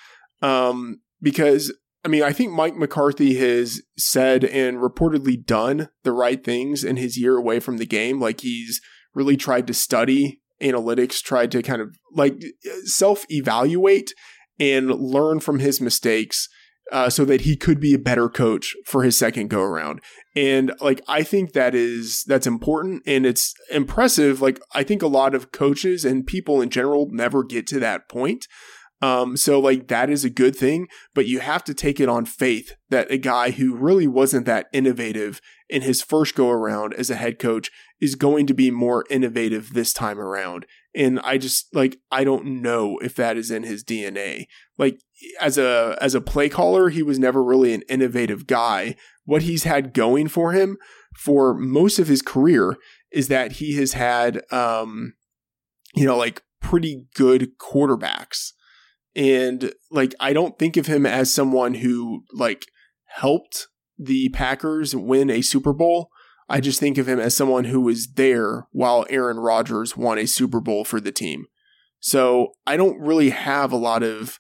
Um, 0.41 1.01
because 1.21 1.73
I 2.03 2.09
mean, 2.09 2.23
I 2.23 2.31
think 2.31 2.53
Mike 2.53 2.75
McCarthy 2.75 3.35
has 3.35 3.81
said 3.97 4.45
and 4.45 4.77
reportedly 4.77 5.43
done 5.43 5.89
the 6.03 6.13
right 6.13 6.43
things 6.43 6.83
in 6.83 6.95
his 6.95 7.17
year 7.17 7.35
away 7.35 7.59
from 7.59 7.77
the 7.77 7.85
game. 7.85 8.19
Like 8.19 8.41
he's 8.41 8.81
really 9.13 9.35
tried 9.35 9.67
to 9.67 9.73
study 9.73 10.41
analytics 10.61 11.21
tried 11.21 11.51
to 11.51 11.61
kind 11.61 11.81
of 11.81 11.95
like 12.13 12.41
self 12.85 13.25
evaluate 13.29 14.13
and 14.59 14.89
learn 14.89 15.39
from 15.39 15.59
his 15.59 15.79
mistakes 15.79 16.49
uh, 16.91 17.09
so 17.09 17.25
that 17.25 17.41
he 17.41 17.55
could 17.55 17.79
be 17.79 17.93
a 17.93 17.99
better 17.99 18.29
coach 18.29 18.75
for 18.85 19.03
his 19.03 19.17
second 19.17 19.49
go 19.49 19.61
around. 19.61 20.01
And 20.35 20.71
like 20.79 21.01
I 21.07 21.23
think 21.23 21.53
that 21.53 21.75
is 21.75 22.23
that's 22.27 22.47
important 22.47 23.03
and 23.05 23.25
it's 23.25 23.53
impressive. 23.71 24.41
Like 24.41 24.59
I 24.73 24.83
think 24.83 25.01
a 25.01 25.07
lot 25.07 25.35
of 25.35 25.51
coaches 25.51 26.05
and 26.05 26.25
people 26.25 26.61
in 26.61 26.69
general 26.69 27.07
never 27.11 27.43
get 27.43 27.67
to 27.67 27.79
that 27.79 28.07
point. 28.07 28.47
Um, 29.01 29.37
so 29.37 29.59
like 29.59 29.87
that 29.87 30.09
is 30.09 30.25
a 30.25 30.29
good 30.29 30.55
thing, 30.55 30.87
but 31.13 31.27
you 31.27 31.39
have 31.39 31.63
to 31.65 31.73
take 31.73 31.99
it 31.99 32.09
on 32.09 32.25
faith 32.25 32.75
that 32.89 33.11
a 33.11 33.17
guy 33.17 33.51
who 33.51 33.75
really 33.75 34.07
wasn't 34.07 34.45
that 34.47 34.67
innovative 34.73 35.39
in 35.69 35.83
his 35.83 36.01
first 36.01 36.33
go 36.33 36.49
around 36.49 36.93
as 36.95 37.09
a 37.09 37.15
head 37.15 37.37
coach 37.37 37.69
is 37.99 38.15
going 38.15 38.47
to 38.47 38.53
be 38.53 38.71
more 38.71 39.05
innovative 39.09 39.73
this 39.73 39.93
time 39.93 40.19
around. 40.19 40.65
And 40.95 41.19
I 41.19 41.37
just 41.37 41.73
like 41.75 41.99
I 42.11 42.23
don't 42.23 42.61
know 42.61 42.97
if 42.99 43.13
that 43.15 43.37
is 43.37 43.51
in 43.51 43.63
his 43.63 43.83
DNA. 43.83 44.47
Like 44.79 44.99
as 45.39 45.59
a 45.59 45.95
as 46.01 46.15
a 46.15 46.21
play 46.21 46.49
caller, 46.49 46.89
he 46.89 47.03
was 47.03 47.19
never 47.19 47.43
really 47.43 47.73
an 47.73 47.83
innovative 47.83 48.47
guy. 48.47 48.95
What 49.25 49.43
he's 49.43 49.63
had 49.63 49.93
going 49.93 50.27
for 50.27 50.53
him 50.53 50.77
for 51.15 51.53
most 51.53 51.99
of 51.99 52.07
his 52.07 52.23
career 52.23 52.77
is 53.11 53.27
that 53.27 53.53
he 53.53 53.75
has 53.75 53.93
had 53.93 54.41
um 54.51 55.13
you 55.95 56.05
know 56.05 56.17
like 56.17 56.43
pretty 56.61 57.05
good 57.13 57.57
quarterbacks 57.59 58.53
and 59.17 59.73
like, 59.89 60.13
I 60.19 60.31
don't 60.31 60.59
think 60.59 60.77
of 60.77 60.85
him 60.85 61.05
as 61.05 61.33
someone 61.33 61.73
who 61.73 62.23
like 62.31 62.67
helped 63.05 63.67
the 63.97 64.29
Packers 64.29 64.95
win 64.95 65.31
a 65.31 65.41
Super 65.41 65.73
Bowl. 65.73 66.09
I 66.47 66.61
just 66.61 66.79
think 66.79 66.99
of 66.99 67.09
him 67.09 67.19
as 67.19 67.35
someone 67.35 67.65
who 67.65 67.81
was 67.81 68.13
there 68.13 68.67
while 68.71 69.07
Aaron 69.09 69.37
Rodgers 69.37 69.97
won 69.97 70.19
a 70.19 70.27
Super 70.27 70.61
Bowl 70.61 70.85
for 70.85 71.01
the 71.01 71.11
team. 71.11 71.47
So 71.99 72.53
I 72.67 72.77
don't 72.77 72.99
really 72.99 73.31
have 73.31 73.71
a 73.71 73.77
lot 73.77 74.03
of 74.03 74.39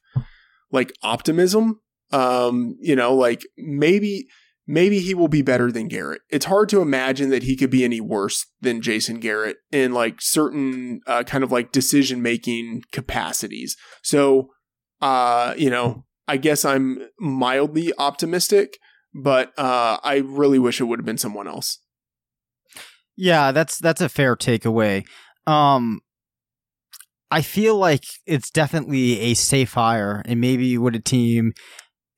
like 0.71 0.93
optimism. 1.01 1.81
Um, 2.11 2.77
you 2.79 2.95
know, 2.95 3.15
like 3.15 3.41
maybe 3.57 4.27
maybe 4.67 4.99
he 4.99 5.15
will 5.15 5.27
be 5.27 5.41
better 5.41 5.71
than 5.71 5.87
Garrett. 5.87 6.21
It's 6.29 6.45
hard 6.45 6.69
to 6.69 6.81
imagine 6.81 7.29
that 7.31 7.43
he 7.43 7.55
could 7.55 7.71
be 7.71 7.83
any 7.83 7.99
worse 7.99 8.45
than 8.61 8.81
Jason 8.81 9.19
Garrett 9.19 9.57
in 9.71 9.91
like 9.91 10.21
certain 10.21 11.01
uh, 11.07 11.23
kind 11.23 11.43
of 11.43 11.51
like 11.51 11.71
decision 11.71 12.21
making 12.21 12.83
capacities. 12.91 13.75
So 14.03 14.51
uh, 15.01 15.53
you 15.57 15.69
know, 15.69 16.05
I 16.27 16.37
guess 16.37 16.65
I'm 16.65 16.99
mildly 17.19 17.93
optimistic, 17.97 18.77
but 19.13 19.57
uh, 19.57 19.97
I 20.03 20.21
really 20.25 20.59
wish 20.59 20.81
it 20.81 20.85
would 20.85 20.99
have 20.99 21.05
been 21.05 21.17
someone 21.17 21.47
else. 21.47 21.79
Yeah, 23.15 23.51
that's 23.51 23.79
that's 23.79 24.01
a 24.01 24.09
fair 24.09 24.35
takeaway. 24.35 25.05
Um, 25.47 26.01
I 27.31 27.41
feel 27.41 27.75
like 27.75 28.05
it's 28.25 28.51
definitely 28.51 29.19
a 29.19 29.33
safe 29.33 29.73
hire, 29.73 30.21
and 30.25 30.39
maybe 30.39 30.77
would 30.77 30.95
a 30.95 30.99
team 30.99 31.53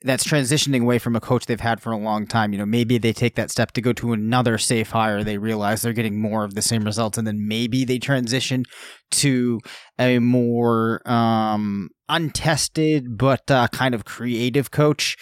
that's 0.01 0.23
transitioning 0.23 0.81
away 0.81 0.97
from 0.97 1.15
a 1.15 1.19
coach 1.19 1.45
they've 1.45 1.59
had 1.59 1.81
for 1.81 1.91
a 1.91 1.97
long 1.97 2.25
time. 2.25 2.53
You 2.53 2.59
know, 2.59 2.65
maybe 2.65 2.97
they 2.97 3.11
take 3.11 3.35
that 3.35 3.51
step 3.51 3.71
to 3.73 3.81
go 3.81 3.91
to 3.93 4.13
another 4.13 4.57
safe 4.57 4.91
hire. 4.91 5.23
They 5.23 5.37
realize 5.37 5.81
they're 5.81 5.93
getting 5.93 6.21
more 6.21 6.43
of 6.43 6.55
the 6.55 6.61
same 6.61 6.83
results, 6.83 7.17
and 7.17 7.27
then 7.27 7.47
maybe 7.47 7.83
they 7.83 7.99
transition 7.99 8.65
to 9.11 9.59
a 9.97 10.19
more 10.19 11.01
um, 11.09 11.89
untested 12.07 13.17
but 13.17 13.49
uh, 13.51 13.67
kind 13.69 13.93
of 13.93 14.05
creative 14.05 14.71
coach. 14.71 15.17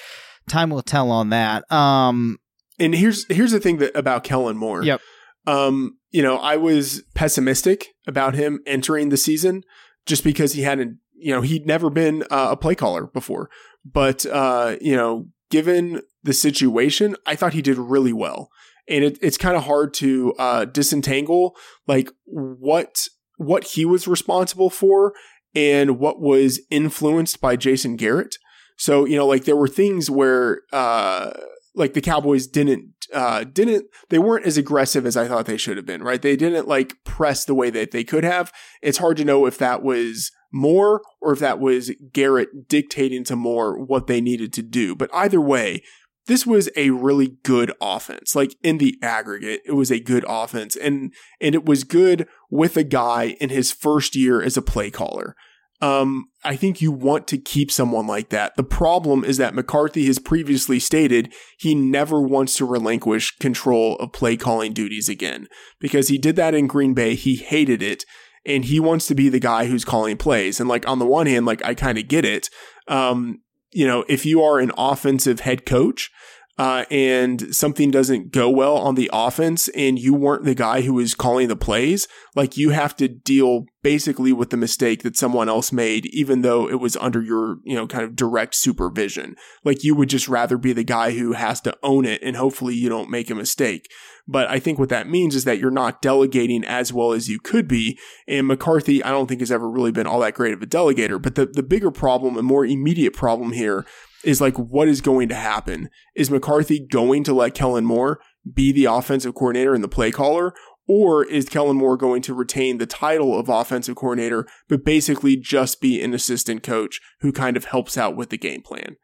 Time 0.48 0.70
will 0.70 0.84
tell 0.84 1.12
on 1.12 1.30
that. 1.30 1.70
Um, 1.72 2.38
and 2.80 2.94
here's 2.94 3.26
here's 3.34 3.52
the 3.52 3.60
thing 3.60 3.78
that 3.78 3.98
about 3.98 4.24
Kellen 4.24 4.58
Moore. 4.58 4.84
Yep. 4.84 5.02
Um, 5.48 5.98
you 6.12 6.22
know, 6.22 6.38
I 6.38 6.58
was 6.58 7.04
pessimistic 7.16 7.88
about 8.06 8.36
him 8.36 8.60
entering 8.66 9.10
the 9.10 9.18
season 9.18 9.64
just 10.06 10.24
because 10.24 10.54
he 10.54 10.62
hadn't, 10.62 11.00
you 11.14 11.34
know, 11.34 11.42
he'd 11.42 11.66
never 11.66 11.90
been 11.90 12.24
uh, 12.30 12.50
a 12.52 12.58
play 12.58 12.76
caller 12.76 13.08
before. 13.08 13.50
But 13.94 14.26
uh, 14.26 14.78
you 14.82 14.96
know, 14.96 15.28
given 15.50 16.02
the 16.24 16.34
situation, 16.34 17.16
I 17.26 17.36
thought 17.36 17.54
he 17.54 17.62
did 17.62 17.78
really 17.78 18.14
well. 18.14 18.50
And 18.90 19.04
it, 19.04 19.18
it's 19.22 19.38
kind 19.38 19.58
of 19.58 19.64
hard 19.64 19.94
to 19.96 20.34
uh, 20.40 20.66
disentangle 20.66 21.56
like 21.88 22.10
what 22.26 23.08
what 23.38 23.64
he 23.64 23.86
was 23.86 24.08
responsible 24.08 24.70
for 24.70 25.14
and 25.54 26.00
what 26.00 26.20
was 26.20 26.62
influenced 26.70 27.40
by 27.42 27.56
Jason 27.56 27.96
Garrett. 27.96 28.36
So, 28.78 29.06
you 29.06 29.16
know, 29.16 29.28
like 29.28 29.46
there 29.46 29.56
were 29.56 29.68
things 29.68 30.10
where 30.10 30.62
uh 30.72 31.32
like 31.78 31.94
the 31.94 32.02
Cowboys 32.02 32.48
didn't 32.48 32.90
uh 33.14 33.46
didn't 33.46 33.86
they 34.10 34.20
weren't 34.20 34.46
as 34.46 34.58
aggressive 34.58 35.06
as 35.06 35.16
I 35.16 35.28
thought 35.28 35.46
they 35.46 35.58
should 35.58 35.78
have 35.78 35.86
been, 35.86 36.04
right? 36.04 36.22
They 36.22 36.36
didn't 36.36 36.68
like 36.68 37.04
press 37.06 37.46
the 37.46 37.56
way 37.56 37.70
that 37.70 37.92
they 37.92 38.04
could 38.04 38.24
have. 38.24 38.52
It's 38.82 38.98
hard 38.98 39.18
to 39.18 39.26
know 39.26 39.46
if 39.46 39.58
that 39.60 39.84
was 39.84 40.32
Moore 40.52 41.02
or 41.22 41.34
if 41.34 41.40
that 41.40 41.60
was 41.60 41.92
Garrett 42.12 42.68
dictating 42.68 43.24
to 43.26 43.36
Moore 43.36 43.78
what 43.78 44.08
they 44.08 44.20
needed 44.20 44.52
to 44.54 44.62
do. 44.62 44.96
But 44.96 45.10
either 45.14 45.40
way, 45.40 45.84
this 46.26 46.46
was 46.46 46.70
a 46.76 46.90
really 46.90 47.38
good 47.44 47.72
offense. 47.80 48.36
Like 48.36 48.56
in 48.64 48.80
the 48.80 48.98
aggregate, 49.02 49.62
it 49.66 49.74
was 49.74 49.92
a 49.92 50.00
good 50.00 50.26
offense 50.28 50.76
and 50.76 51.14
and 51.40 51.56
it 51.56 51.66
was 51.66 51.84
good 51.84 52.28
with 52.50 52.76
a 52.76 52.84
guy 52.84 53.38
in 53.40 53.50
his 53.50 53.72
first 53.72 54.16
year 54.16 54.42
as 54.42 54.58
a 54.58 54.62
play 54.62 54.90
caller. 54.90 55.36
Um, 55.80 56.30
I 56.44 56.56
think 56.56 56.82
you 56.82 56.92
want 56.92 57.28
to 57.28 57.38
keep 57.38 57.72
someone 57.72 58.08
like 58.08 58.30
that. 58.30 58.56
The 58.56 58.64
problem 58.64 59.24
is 59.24 59.38
that 59.38 59.54
McCarthy 59.54 60.08
has 60.08 60.18
previously 60.18 60.80
stated 60.80 61.32
he 61.60 61.76
never 61.76 62.20
wants 62.20 62.58
to 62.58 62.66
relinquish 62.66 63.38
control 63.38 63.96
of 63.98 64.12
play 64.12 64.38
calling 64.38 64.74
duties 64.74 65.08
again 65.08 65.48
because 65.80 66.08
he 66.08 66.18
did 66.18 66.36
that 66.38 66.56
in 66.56 66.66
Green 66.66 66.96
Bay. 66.96 67.14
He 67.14 67.36
hated 67.36 67.84
it 67.84 68.06
and 68.44 68.66
he 68.66 68.80
wants 68.80 69.06
to 69.08 69.16
be 69.16 69.30
the 69.30 69.40
guy 69.40 69.66
who's 69.66 69.86
calling 69.86 70.18
plays. 70.18 70.60
And 70.60 70.68
like 70.68 70.88
on 70.88 70.98
the 70.98 71.06
one 71.06 71.28
hand, 71.28 71.46
like 71.46 71.64
I 71.64 71.76
kind 71.76 72.00
of 72.00 72.08
get 72.08 72.26
it. 72.26 72.50
Um, 72.88 73.42
you 73.72 73.86
know, 73.86 74.04
if 74.08 74.26
you 74.26 74.42
are 74.42 74.60
an 74.60 74.72
offensive 74.78 75.42
head 75.42 75.66
coach, 75.66 76.10
uh, 76.58 76.86
and 76.90 77.56
something 77.56 77.92
doesn't 77.92 78.32
go 78.32 78.50
well 78.50 78.78
on 78.78 78.96
the 78.96 79.10
offense 79.14 79.68
and 79.70 80.00
you 80.00 80.14
weren't 80.14 80.44
the 80.44 80.56
guy 80.56 80.82
who 80.82 80.94
was 80.94 81.14
calling 81.14 81.48
the 81.48 81.56
plays, 81.56 82.08
like 82.36 82.58
you 82.58 82.72
have 82.72 82.96
to 82.96 83.08
deal 83.08 83.66
basically 83.84 84.34
with 84.34 84.50
the 84.50 84.58
mistake 84.58 85.04
that 85.04 85.16
someone 85.16 85.48
else 85.48 85.72
made, 85.72 86.08
even 86.08 86.42
though 86.42 86.68
it 86.68 86.80
was 86.80 86.98
under 86.98 87.22
your, 87.22 87.58
you 87.64 87.76
know, 87.76 87.86
kind 87.86 88.04
of 88.04 88.16
direct 88.16 88.56
supervision. 88.56 89.36
Like 89.64 89.84
you 89.84 89.96
would 89.96 90.10
just 90.10 90.28
rather 90.28 90.58
be 90.58 90.74
the 90.74 90.84
guy 90.84 91.12
who 91.12 91.34
has 91.34 91.62
to 91.62 91.78
own 91.84 92.06
it 92.06 92.22
and 92.24 92.36
hopefully 92.36 92.74
you 92.74 92.90
don't 92.90 93.10
make 93.10 93.30
a 93.30 93.36
mistake. 93.36 93.88
But 94.28 94.50
I 94.50 94.60
think 94.60 94.78
what 94.78 94.90
that 94.90 95.08
means 95.08 95.36
is 95.36 95.46
that 95.46 95.60
you're 95.60 95.72
not 95.72 96.02
delegating 96.02 96.66
as 96.66 96.92
well 96.92 97.14
as 97.14 97.30
you 97.30 97.40
could 97.40 97.68
be. 97.68 97.98
And 98.28 98.48
McCarthy, 98.48 99.02
I 99.02 99.12
don't 99.12 99.28
think 99.28 99.40
has 99.40 99.52
ever 99.52 99.70
really 99.70 99.92
been 99.92 100.08
all 100.08 100.20
that 100.20 100.34
great 100.34 100.54
of 100.54 100.62
a 100.62 100.66
delegator. 100.66 101.22
But 101.22 101.36
the, 101.36 101.46
the 101.46 101.64
bigger 101.64 101.92
problem, 101.92 102.36
a 102.36 102.44
more 102.44 102.66
immediate 102.66 103.14
problem 103.14 103.54
here 103.54 103.86
is 104.24 104.42
like 104.42 104.58
what 104.58 104.88
is 104.88 105.02
going 105.02 105.30
to 105.30 105.36
happen? 105.36 105.90
Is 106.16 106.32
McCarthy 106.32 106.80
going 106.80 107.24
to 107.26 107.34
let 107.34 107.54
Kellen 107.54 107.86
Moore 107.86 108.20
be 108.54 108.72
the 108.72 108.86
offensive 108.86 109.36
coordinator 109.36 109.74
and 109.74 109.84
the 109.84 109.90
play 109.90 110.12
caller? 110.12 110.54
Or 110.88 111.26
is 111.26 111.50
Kellen 111.50 111.78
Moore 111.78 111.98
going 111.98 112.22
to 112.24 112.34
retain 112.34 112.78
the 112.78 112.86
title 112.86 113.38
of 113.38 113.50
offensive 113.50 113.98
coordinator, 113.98 114.48
but 114.70 114.86
basically 114.86 115.36
just 115.36 115.82
be 115.82 116.02
an 116.02 116.14
assistant 116.14 116.64
coach 116.64 117.02
who 117.20 117.34
kind 117.34 117.58
of 117.58 117.66
helps 117.66 117.98
out 117.98 118.16
with 118.16 118.30
the 118.30 118.38
game 118.38 118.62
plan? 118.62 118.96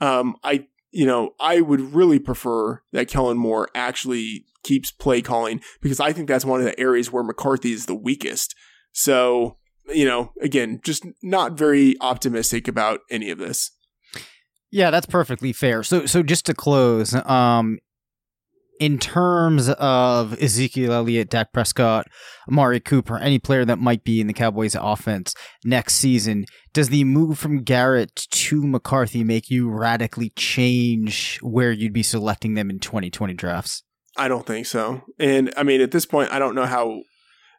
Um, 0.00 0.36
I, 0.44 0.66
you 0.92 1.04
know, 1.04 1.34
I 1.40 1.60
would 1.60 1.94
really 1.94 2.20
prefer 2.20 2.82
that 2.92 3.08
Kellen 3.08 3.38
Moore 3.38 3.68
actually 3.74 4.46
keeps 4.62 4.92
play 4.92 5.20
calling 5.20 5.60
because 5.80 5.98
I 5.98 6.12
think 6.12 6.28
that's 6.28 6.44
one 6.44 6.60
of 6.60 6.66
the 6.66 6.78
areas 6.78 7.10
where 7.10 7.24
McCarthy 7.24 7.72
is 7.72 7.86
the 7.86 7.94
weakest. 7.94 8.54
So, 8.92 9.58
you 9.88 10.04
know, 10.04 10.32
again, 10.40 10.80
just 10.84 11.04
not 11.22 11.58
very 11.58 11.96
optimistic 12.00 12.68
about 12.68 13.00
any 13.10 13.30
of 13.30 13.38
this. 13.38 13.72
Yeah, 14.72 14.90
that's 14.90 15.06
perfectly 15.06 15.52
fair. 15.52 15.84
So 15.84 16.06
so 16.06 16.22
just 16.22 16.46
to 16.46 16.54
close, 16.54 17.14
um 17.14 17.78
in 18.80 18.98
terms 18.98 19.68
of 19.68 20.32
Ezekiel 20.42 20.92
Elliott, 20.92 21.30
Dak 21.30 21.52
Prescott, 21.52 22.08
Amari 22.48 22.80
Cooper, 22.80 23.16
any 23.16 23.38
player 23.38 23.64
that 23.64 23.78
might 23.78 24.02
be 24.02 24.20
in 24.20 24.26
the 24.26 24.32
Cowboys 24.32 24.74
offense 24.74 25.34
next 25.64 25.94
season, 25.94 26.46
does 26.72 26.88
the 26.88 27.04
move 27.04 27.38
from 27.38 27.62
Garrett 27.62 28.16
to 28.16 28.66
McCarthy 28.66 29.22
make 29.22 29.50
you 29.50 29.70
radically 29.70 30.30
change 30.30 31.38
where 31.42 31.70
you'd 31.70 31.92
be 31.92 32.02
selecting 32.02 32.54
them 32.54 32.70
in 32.70 32.80
2020 32.80 33.34
drafts? 33.34 33.84
I 34.16 34.26
don't 34.26 34.46
think 34.46 34.66
so. 34.66 35.02
And 35.16 35.52
I 35.56 35.62
mean, 35.62 35.80
at 35.80 35.92
this 35.92 36.06
point, 36.06 36.32
I 36.32 36.40
don't 36.40 36.56
know 36.56 36.66
how. 36.66 37.02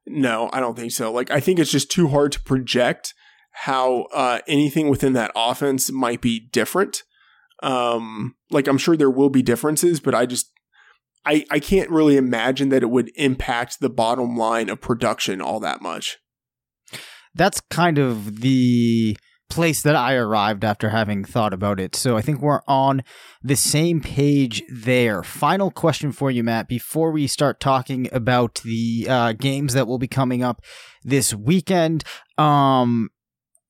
No, 0.06 0.50
I 0.52 0.60
don't 0.60 0.76
think 0.78 0.92
so. 0.92 1.10
Like, 1.14 1.32
I 1.32 1.40
think 1.40 1.58
it's 1.58 1.72
just 1.72 1.90
too 1.90 2.10
hard 2.10 2.34
to 2.34 2.42
project 2.42 3.14
how 3.54 4.08
uh, 4.14 4.40
anything 4.48 4.90
within 4.90 5.14
that 5.14 5.32
offense 5.36 5.92
might 5.92 6.22
be 6.22 6.40
different. 6.40 7.04
Um, 7.62 8.36
like 8.52 8.68
I'm 8.68 8.78
sure 8.78 8.98
there 8.98 9.10
will 9.10 9.30
be 9.30 9.42
differences, 9.42 10.00
but 10.00 10.14
I 10.14 10.26
just 10.26 10.52
I 11.26 11.46
I 11.50 11.60
can't 11.60 11.90
really 11.90 12.18
imagine 12.18 12.70
that 12.70 12.84
it 12.84 12.90
would 12.90 13.12
impact 13.16 13.80
the 13.80 13.90
bottom 13.90 14.36
line 14.36 14.70
of 14.70 14.82
production 14.82 15.42
all 15.42 15.60
that 15.62 15.82
much. 15.82 16.18
That's 17.36 17.62
kind 17.62 17.98
of 17.98 18.42
the 18.42 19.18
place 19.50 19.84
that 19.84 19.96
I 19.96 20.16
arrived 20.16 20.66
after 20.66 20.90
having 20.90 21.24
thought 21.24 21.54
about 21.54 21.80
it. 21.80 21.96
So 21.96 22.18
I 22.18 22.22
think 22.22 22.42
we're 22.42 22.62
on 22.68 23.04
the 23.44 23.56
same 23.56 24.02
page 24.02 24.64
there. 24.68 25.22
Final 25.22 25.70
question 25.70 26.12
for 26.12 26.32
you, 26.32 26.44
Matt, 26.44 26.68
before 26.68 27.12
we 27.12 27.28
start 27.28 27.60
talking 27.60 28.10
about 28.12 28.62
the 28.64 29.06
uh, 29.08 29.34
games 29.34 29.74
that 29.74 29.88
will 29.88 30.00
be 30.00 30.08
coming 30.08 30.44
up 30.44 30.64
this 31.04 31.36
weekend. 31.36 32.04
Um, 32.38 33.12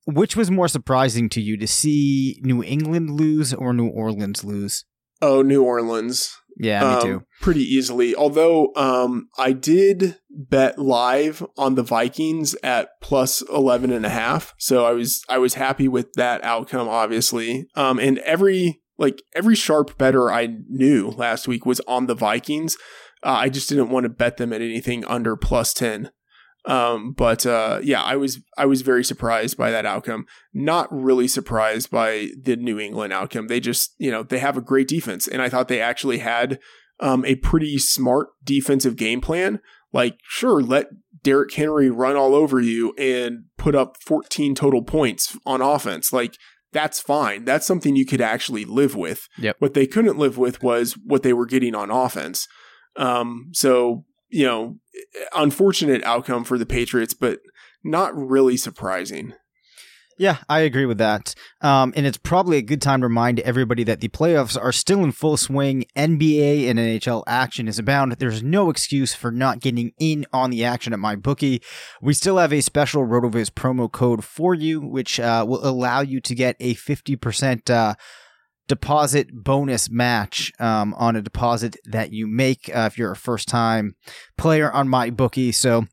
which 0.06 0.36
was 0.36 0.52
more 0.52 0.68
surprising 0.68 1.30
to 1.30 1.42
you 1.42 1.58
to 1.58 1.68
see 1.68 2.40
New 2.42 2.64
England 2.64 3.12
lose 3.12 3.54
or 3.54 3.74
New 3.74 3.88
Orleans 3.88 4.44
lose? 4.44 4.86
Oh, 5.22 5.42
New 5.42 5.64
Orleans. 5.64 6.36
Yeah, 6.58 6.82
me 6.82 6.88
um, 6.96 7.02
too. 7.02 7.24
Pretty 7.42 7.64
easily. 7.64 8.16
Although 8.16 8.74
um, 8.76 9.30
I 9.38 9.54
did 9.54 10.18
bet 10.30 10.78
live 10.78 11.46
on 11.58 11.76
the 11.76 11.84
Vikings 11.84 12.56
at 12.64 12.90
plus 13.02 13.42
11 13.50 13.92
and 13.92 14.06
a 14.06 14.10
half. 14.10 14.54
So 14.58 14.86
I 14.86 14.92
was 14.92 15.24
I 15.30 15.38
was 15.38 15.56
happy 15.56 15.88
with 15.88 16.14
that 16.14 16.44
outcome 16.44 16.88
obviously. 16.88 17.68
Um, 17.76 18.00
and 18.00 18.20
every 18.20 18.82
like 18.98 19.24
every 19.34 19.56
sharp 19.56 19.98
better 19.98 20.32
I 20.32 20.50
knew 20.70 21.10
last 21.10 21.48
week 21.48 21.66
was 21.66 21.82
on 21.88 22.08
the 22.08 22.16
Vikings. 22.16 22.78
Uh, 23.24 23.32
I 23.32 23.50
just 23.50 23.70
didn't 23.70 23.90
want 23.90 24.04
to 24.04 24.10
bet 24.10 24.38
them 24.38 24.52
at 24.54 24.62
anything 24.62 25.06
under 25.06 25.36
plus 25.36 25.74
10. 25.74 26.12
Um, 26.66 27.12
but 27.12 27.46
uh, 27.46 27.80
yeah, 27.84 28.02
I 28.02 28.16
was 28.16 28.40
I 28.58 28.66
was 28.66 28.82
very 28.82 29.04
surprised 29.04 29.58
by 29.58 29.72
that 29.72 29.86
outcome. 29.86 30.26
Not 30.54 30.88
really 30.92 31.28
surprised 31.28 31.92
by 31.92 32.30
the 32.42 32.56
New 32.56 32.80
England 32.80 33.12
outcome. 33.12 33.48
They 33.48 33.60
just 33.60 33.96
you 33.98 34.12
know 34.12 34.24
they 34.24 34.40
have 34.40 34.58
a 34.58 34.62
great 34.62 34.88
defense, 34.88 35.28
and 35.28 35.42
I 35.42 35.50
thought 35.50 35.68
they 35.68 35.82
actually 35.82 36.20
had 36.20 36.60
um, 37.00 37.26
a 37.26 37.36
pretty 37.36 37.78
smart 37.78 38.30
defensive 38.44 38.96
game 38.96 39.20
plan. 39.20 39.60
Like, 39.92 40.18
sure, 40.24 40.62
let 40.62 40.88
Derrick 41.22 41.54
Henry 41.54 41.90
run 41.90 42.16
all 42.16 42.34
over 42.34 42.60
you 42.60 42.94
and 42.98 43.46
put 43.58 43.76
up 43.76 43.98
14 44.02 44.56
total 44.56 44.82
points 44.82 45.38
on 45.46 45.62
offense. 45.62 46.12
Like, 46.12 46.36
that's 46.72 47.00
fine. 47.00 47.46
That's 47.46 47.68
something 47.68 47.96
you 47.96 48.06
could 48.06 48.22
actually 48.22 48.66
live 48.66 48.96
with. 48.96 49.28
Yep. 49.38 49.58
What 49.60 49.76
they 49.76 49.86
couldn't 49.86 50.18
live 50.18 50.38
with 50.38 50.64
was 50.64 50.94
what 50.94 51.22
they 51.22 51.34
were 51.34 51.46
getting 51.46 51.76
on 51.76 51.92
offense. 51.92 52.48
Um, 52.96 53.52
so 53.54 54.06
you 54.34 54.46
know, 54.46 54.78
unfortunate 55.36 56.04
outcome 56.04 56.44
for 56.44 56.58
the 56.58 56.66
Patriots, 56.66 57.14
but 57.14 57.40
not 57.84 58.16
really 58.16 58.58
surprising. 58.58 59.34
Yeah, 60.18 60.38
I 60.48 60.60
agree 60.60 60.86
with 60.86 61.00
that. 61.00 61.34
Um, 61.62 61.92
and 61.96 62.06
it's 62.06 62.18
probably 62.18 62.58
a 62.58 62.62
good 62.62 62.82
time 62.82 63.02
to 63.02 63.08
remind 63.08 63.40
everybody 63.40 63.84
that 63.84 64.00
the 64.00 64.10
playoffs 64.10 64.60
are 64.60 64.72
still 64.72 65.04
in 65.04 65.12
full 65.12 65.38
swing. 65.38 65.86
NBA 65.96 66.70
and 66.70 66.78
NHL 66.78 67.24
action 67.26 67.68
is 67.68 67.80
abound. 67.80 68.14
There's 68.14 68.44
no 68.44 68.70
excuse 68.70 69.14
for 69.16 69.32
not 69.32 69.60
getting 69.60 69.92
in 70.00 70.26
on 70.32 70.52
the 70.52 70.66
action 70.66 70.94
at 70.94 71.00
MyBookie. 71.00 71.64
We 72.02 72.14
still 72.14 72.38
have 72.38 72.54
a 72.54 72.62
special 72.62 73.04
RotoViz 73.04 73.52
promo 73.52 73.92
code 73.92 74.24
for 74.24 74.54
you, 74.54 74.82
which 74.82 75.20
uh, 75.20 75.46
will 75.48 75.66
allow 75.66 76.02
you 76.02 76.22
to 76.22 76.36
get 76.36 76.56
a 76.60 76.76
50% 76.76 77.70
uh, 77.70 77.96
deposit 78.68 79.30
bonus 79.34 79.90
match 79.90 80.52
um, 80.60 80.94
on 80.96 81.16
a 81.16 81.22
deposit 81.22 81.76
that 81.86 82.14
you 82.14 82.28
make 82.28 82.70
uh, 82.74 82.90
if 82.92 82.98
you're 82.98 83.12
a 83.12 83.16
first 83.16 83.48
time 83.48 83.96
player 84.38 84.72
on 84.72 84.88
MyBookie. 84.88 85.54
So 85.54 85.86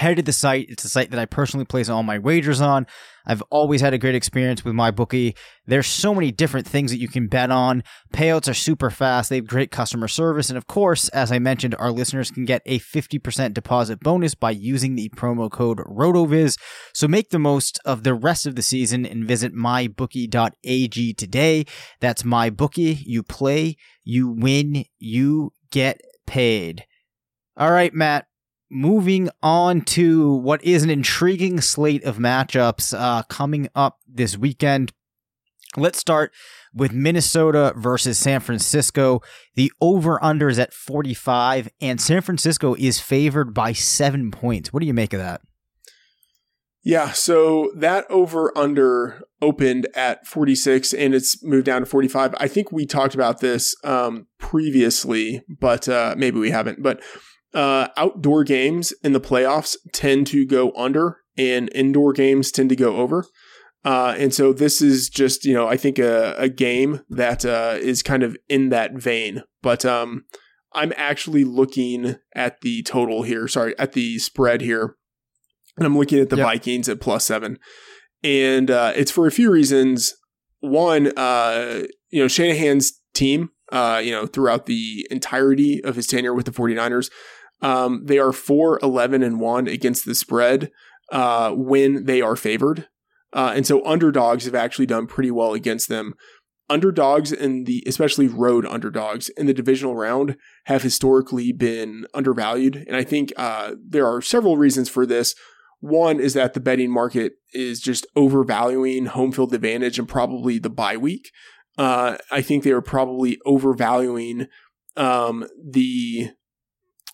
head 0.00 0.16
to 0.16 0.22
the 0.22 0.32
site. 0.32 0.66
It's 0.70 0.84
a 0.84 0.88
site 0.88 1.10
that 1.10 1.20
I 1.20 1.26
personally 1.26 1.66
place 1.66 1.90
all 1.90 2.02
my 2.02 2.18
wagers 2.18 2.60
on. 2.60 2.86
I've 3.26 3.42
always 3.50 3.82
had 3.82 3.92
a 3.92 3.98
great 3.98 4.14
experience 4.14 4.64
with 4.64 4.74
MyBookie. 4.74 5.36
There's 5.66 5.86
so 5.86 6.14
many 6.14 6.32
different 6.32 6.66
things 6.66 6.90
that 6.90 6.98
you 6.98 7.06
can 7.06 7.28
bet 7.28 7.50
on. 7.50 7.84
Payouts 8.14 8.48
are 8.48 8.54
super 8.54 8.88
fast. 8.88 9.28
They 9.28 9.36
have 9.36 9.46
great 9.46 9.70
customer 9.70 10.08
service. 10.08 10.48
And 10.48 10.56
of 10.56 10.66
course, 10.66 11.10
as 11.10 11.30
I 11.30 11.38
mentioned, 11.38 11.74
our 11.78 11.92
listeners 11.92 12.30
can 12.30 12.46
get 12.46 12.62
a 12.64 12.78
50% 12.78 13.52
deposit 13.52 14.00
bonus 14.00 14.34
by 14.34 14.52
using 14.52 14.94
the 14.94 15.10
promo 15.10 15.50
code 15.50 15.78
RotoViz. 15.80 16.58
So 16.94 17.06
make 17.06 17.28
the 17.28 17.38
most 17.38 17.78
of 17.84 18.02
the 18.02 18.14
rest 18.14 18.46
of 18.46 18.56
the 18.56 18.62
season 18.62 19.04
and 19.04 19.28
visit 19.28 19.54
mybookie.ag 19.54 21.12
today. 21.12 21.66
That's 22.00 22.22
MyBookie. 22.22 23.02
You 23.04 23.22
play, 23.22 23.76
you 24.02 24.28
win, 24.30 24.86
you 24.98 25.52
get 25.70 26.00
paid. 26.26 26.86
All 27.58 27.70
right, 27.70 27.92
Matt 27.92 28.26
moving 28.70 29.28
on 29.42 29.80
to 29.82 30.34
what 30.36 30.62
is 30.64 30.82
an 30.82 30.90
intriguing 30.90 31.60
slate 31.60 32.04
of 32.04 32.18
matchups 32.18 32.98
uh, 32.98 33.22
coming 33.24 33.68
up 33.74 33.98
this 34.08 34.36
weekend. 34.36 34.92
Let's 35.76 35.98
start 35.98 36.32
with 36.74 36.92
Minnesota 36.92 37.72
versus 37.76 38.18
San 38.18 38.40
Francisco. 38.40 39.20
The 39.54 39.72
over 39.80 40.22
under 40.22 40.48
is 40.48 40.58
at 40.58 40.72
45, 40.72 41.68
and 41.80 42.00
San 42.00 42.22
Francisco 42.22 42.74
is 42.74 43.00
favored 43.00 43.54
by 43.54 43.72
seven 43.72 44.30
points. 44.30 44.72
What 44.72 44.80
do 44.80 44.86
you 44.86 44.94
make 44.94 45.12
of 45.12 45.20
that? 45.20 45.42
Yeah, 46.82 47.10
so 47.12 47.72
that 47.76 48.10
over 48.10 48.56
under 48.56 49.22
opened 49.42 49.86
at 49.94 50.26
46 50.26 50.94
and 50.94 51.14
it's 51.14 51.42
moved 51.44 51.66
down 51.66 51.82
to 51.82 51.86
45. 51.86 52.34
I 52.38 52.48
think 52.48 52.72
we 52.72 52.86
talked 52.86 53.14
about 53.14 53.40
this 53.40 53.74
um, 53.84 54.26
previously, 54.38 55.42
but 55.48 55.88
uh, 55.88 56.14
maybe 56.16 56.38
we 56.38 56.50
haven't. 56.50 56.82
But 56.82 57.02
uh, 57.54 57.88
outdoor 57.96 58.44
games 58.44 58.92
in 59.02 59.12
the 59.12 59.20
playoffs 59.20 59.76
tend 59.92 60.26
to 60.28 60.46
go 60.46 60.72
under, 60.76 61.18
and 61.36 61.70
indoor 61.74 62.12
games 62.12 62.50
tend 62.50 62.68
to 62.70 62.76
go 62.76 62.96
over. 62.96 63.26
Uh, 63.84 64.14
and 64.18 64.34
so 64.34 64.52
this 64.52 64.82
is 64.82 65.08
just, 65.08 65.44
you 65.44 65.54
know, 65.54 65.66
I 65.66 65.76
think 65.76 65.98
a, 65.98 66.34
a 66.36 66.48
game 66.48 67.00
that 67.08 67.44
uh, 67.44 67.76
is 67.80 68.02
kind 68.02 68.22
of 68.22 68.36
in 68.48 68.68
that 68.68 68.94
vein. 68.94 69.42
But 69.62 69.84
um, 69.84 70.24
I'm 70.72 70.92
actually 70.96 71.44
looking 71.44 72.16
at 72.34 72.60
the 72.60 72.82
total 72.82 73.22
here, 73.22 73.48
sorry, 73.48 73.78
at 73.78 73.92
the 73.92 74.18
spread 74.18 74.60
here. 74.60 74.96
And 75.76 75.86
I'm 75.86 75.96
looking 75.96 76.18
at 76.18 76.28
the 76.28 76.36
yep. 76.36 76.46
Vikings 76.46 76.88
at 76.88 77.00
plus 77.00 77.24
seven. 77.24 77.58
And 78.22 78.70
uh, 78.70 78.92
it's 78.94 79.10
for 79.10 79.26
a 79.26 79.32
few 79.32 79.50
reasons. 79.50 80.14
One, 80.60 81.12
uh, 81.16 81.84
you 82.10 82.20
know, 82.20 82.28
Shanahan's 82.28 83.00
team, 83.14 83.50
uh, 83.72 84.02
you 84.04 84.10
know, 84.10 84.26
throughout 84.26 84.66
the 84.66 85.06
entirety 85.10 85.82
of 85.82 85.96
his 85.96 86.06
tenure 86.06 86.34
with 86.34 86.44
the 86.44 86.52
49ers, 86.52 87.10
um, 87.62 88.04
they 88.06 88.18
are 88.18 88.32
4 88.32 88.78
11 88.82 89.22
and 89.22 89.40
1 89.40 89.68
against 89.68 90.04
the 90.04 90.14
spread 90.14 90.70
uh, 91.12 91.52
when 91.52 92.04
they 92.04 92.20
are 92.20 92.36
favored. 92.36 92.88
Uh, 93.32 93.52
and 93.54 93.66
so 93.66 93.84
underdogs 93.86 94.44
have 94.44 94.54
actually 94.54 94.86
done 94.86 95.06
pretty 95.06 95.30
well 95.30 95.52
against 95.54 95.88
them. 95.88 96.14
underdogs 96.68 97.32
in 97.32 97.64
the 97.64 97.82
especially 97.86 98.28
road 98.28 98.64
underdogs 98.64 99.28
in 99.30 99.46
the 99.46 99.52
divisional 99.54 99.96
round 99.96 100.36
have 100.66 100.82
historically 100.82 101.52
been 101.52 102.06
undervalued 102.14 102.76
and 102.86 102.94
i 102.96 103.02
think 103.02 103.32
uh, 103.36 103.72
there 103.84 104.06
are 104.06 104.22
several 104.22 104.56
reasons 104.56 104.88
for 104.88 105.04
this 105.04 105.34
one 105.80 106.20
is 106.20 106.34
that 106.34 106.54
the 106.54 106.60
betting 106.60 106.90
market 106.90 107.32
is 107.52 107.80
just 107.80 108.06
overvaluing 108.14 109.06
home 109.06 109.32
field 109.32 109.52
advantage 109.52 109.98
and 109.98 110.08
probably 110.08 110.58
the 110.60 110.70
bye 110.70 110.96
week 110.96 111.30
uh, 111.76 112.16
i 112.30 112.40
think 112.40 112.62
they 112.62 112.70
are 112.70 112.82
probably 112.82 113.38
overvaluing 113.44 114.46
um, 114.96 115.46
the 115.60 116.30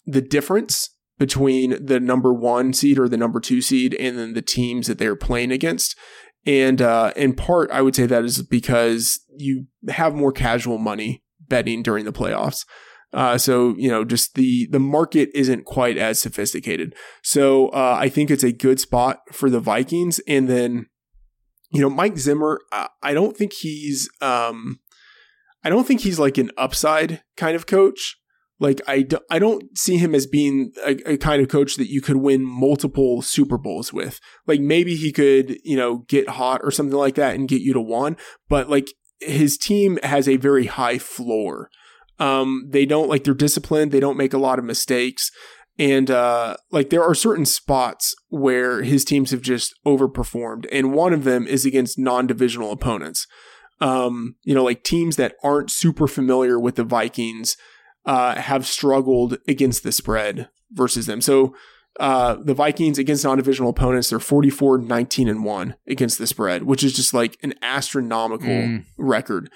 the 0.07 0.23
difference 0.23 0.91
between 1.19 1.85
the 1.85 1.99
number 1.99 2.33
one 2.33 2.73
seed 2.73 2.99
or 2.99 3.09
the 3.09 3.17
number 3.17 3.41
two 3.41 3.61
seed 3.61 3.95
and 3.95 4.19
then 4.19 4.35
the 4.35 4.43
teams 4.43 4.87
that 4.87 4.99
they're 4.99 5.17
playing 5.17 5.51
against 5.51 5.97
and 6.47 6.81
uh, 6.81 7.13
in 7.17 7.35
part, 7.35 7.71
I 7.73 7.83
would 7.83 7.97
say 7.97 8.07
that 8.07 8.25
is 8.25 8.41
because 8.43 9.21
you 9.37 9.67
have 9.89 10.15
more 10.15 10.33
casual 10.33 10.79
money 10.79 11.25
betting 11.49 11.83
during 11.83 12.05
the 12.05 12.13
playoffs. 12.13 12.65
Uh, 13.13 13.37
so 13.37 13.75
you 13.77 13.89
know, 13.89 14.05
just 14.05 14.35
the 14.35 14.69
the 14.71 14.79
market 14.79 15.31
isn't 15.35 15.65
quite 15.65 15.97
as 15.97 16.21
sophisticated. 16.21 16.95
So 17.23 17.69
uh, 17.69 17.97
I 17.99 18.09
think 18.09 18.31
it's 18.31 18.45
a 18.45 18.53
good 18.53 18.79
spot 18.79 19.21
for 19.33 19.51
the 19.51 19.61
Vikings. 19.61 20.21
And 20.29 20.49
then, 20.49 20.87
you 21.71 21.81
know, 21.81 21.91
Mike 21.91 22.19
Zimmer, 22.19 22.61
I 23.03 23.13
don't 23.13 23.37
think 23.37 23.53
he's, 23.53 24.09
um, 24.21 24.81
I 25.65 25.71
don't 25.71 25.87
think 25.87 26.03
he's 26.03 26.19
like 26.19 26.39
an 26.39 26.51
upside 26.57 27.23
kind 27.37 27.57
of 27.57 27.67
coach. 27.67 28.17
Like 28.59 28.81
I, 28.87 29.03
do, 29.03 29.19
I 29.31 29.39
don't 29.39 29.77
see 29.77 29.99
him 29.99 30.15
as 30.15 30.27
being 30.27 30.73
a, 30.85 31.13
a, 31.13 31.17
kind 31.19 31.43
of 31.43 31.49
coach 31.49 31.77
that 31.77 31.91
you 31.91 32.01
could 32.01 32.17
win 32.17 32.43
multiple 32.43 33.21
Super 33.21 33.59
Bowls 33.59 33.93
with. 33.93 34.19
Like 34.47 34.61
maybe 34.61 34.97
he 34.97 35.13
could, 35.13 35.59
you 35.63 35.77
know, 35.77 35.99
get 36.09 36.31
hot 36.31 36.63
or 36.65 36.71
something 36.71 36.97
like 36.97 37.17
that 37.17 37.35
and 37.35 37.49
get 37.49 37.61
you 37.61 37.75
to 37.75 37.81
one, 37.81 38.17
but 38.49 38.71
like 38.71 38.89
his 39.21 39.59
team 39.59 39.99
has 40.03 40.29
a 40.29 40.37
very 40.37 40.67
high 40.67 40.99
floor. 40.99 41.71
Um, 42.19 42.67
they 42.71 42.87
don't 42.87 43.09
like 43.09 43.25
they're 43.25 43.35
disciplined. 43.35 43.93
They 43.93 44.01
don't 44.01 44.17
make 44.17 44.33
a 44.33 44.39
lot 44.39 44.59
of 44.59 44.65
mistakes. 44.65 45.31
And 45.79 46.11
uh, 46.11 46.57
like 46.71 46.89
there 46.89 47.05
are 47.05 47.15
certain 47.15 47.45
spots 47.45 48.15
where 48.29 48.83
his 48.83 49.05
teams 49.05 49.31
have 49.31 49.43
just 49.43 49.75
overperformed, 49.87 50.67
and 50.73 50.95
one 50.95 51.13
of 51.13 51.25
them 51.25 51.47
is 51.47 51.67
against 51.67 51.99
non-divisional 51.99 52.73
opponents. 52.73 53.27
Um, 53.79 54.37
you 54.43 54.55
know, 54.55 54.65
like 54.65 54.85
teams 54.85 55.17
that 55.17 55.35
aren't 55.43 55.71
super 55.71 56.07
familiar 56.07 56.59
with 56.59 56.77
the 56.77 56.85
Vikings 56.85 57.59
uh, 58.07 58.37
have 58.37 58.67
struggled 58.67 59.39
against 59.49 59.83
the 59.83 59.93
spread 59.93 60.49
versus 60.71 61.07
them. 61.07 61.21
So 61.21 61.55
uh, 61.99 62.37
the 62.43 62.55
Vikings 62.55 62.99
against 62.99 63.25
non-divisional 63.25 63.71
opponents, 63.71 64.11
they're 64.11 64.19
44, 64.19 64.79
19, 64.79 65.29
and 65.29 65.45
1 65.45 65.75
against 65.89 66.19
the 66.19 66.27
spread, 66.27 66.63
which 66.63 66.85
is 66.85 66.95
just 66.95 67.13
like 67.13 67.39
an 67.43 67.55
astronomical 67.63 68.49
mm. 68.49 68.85
record. 68.97 69.51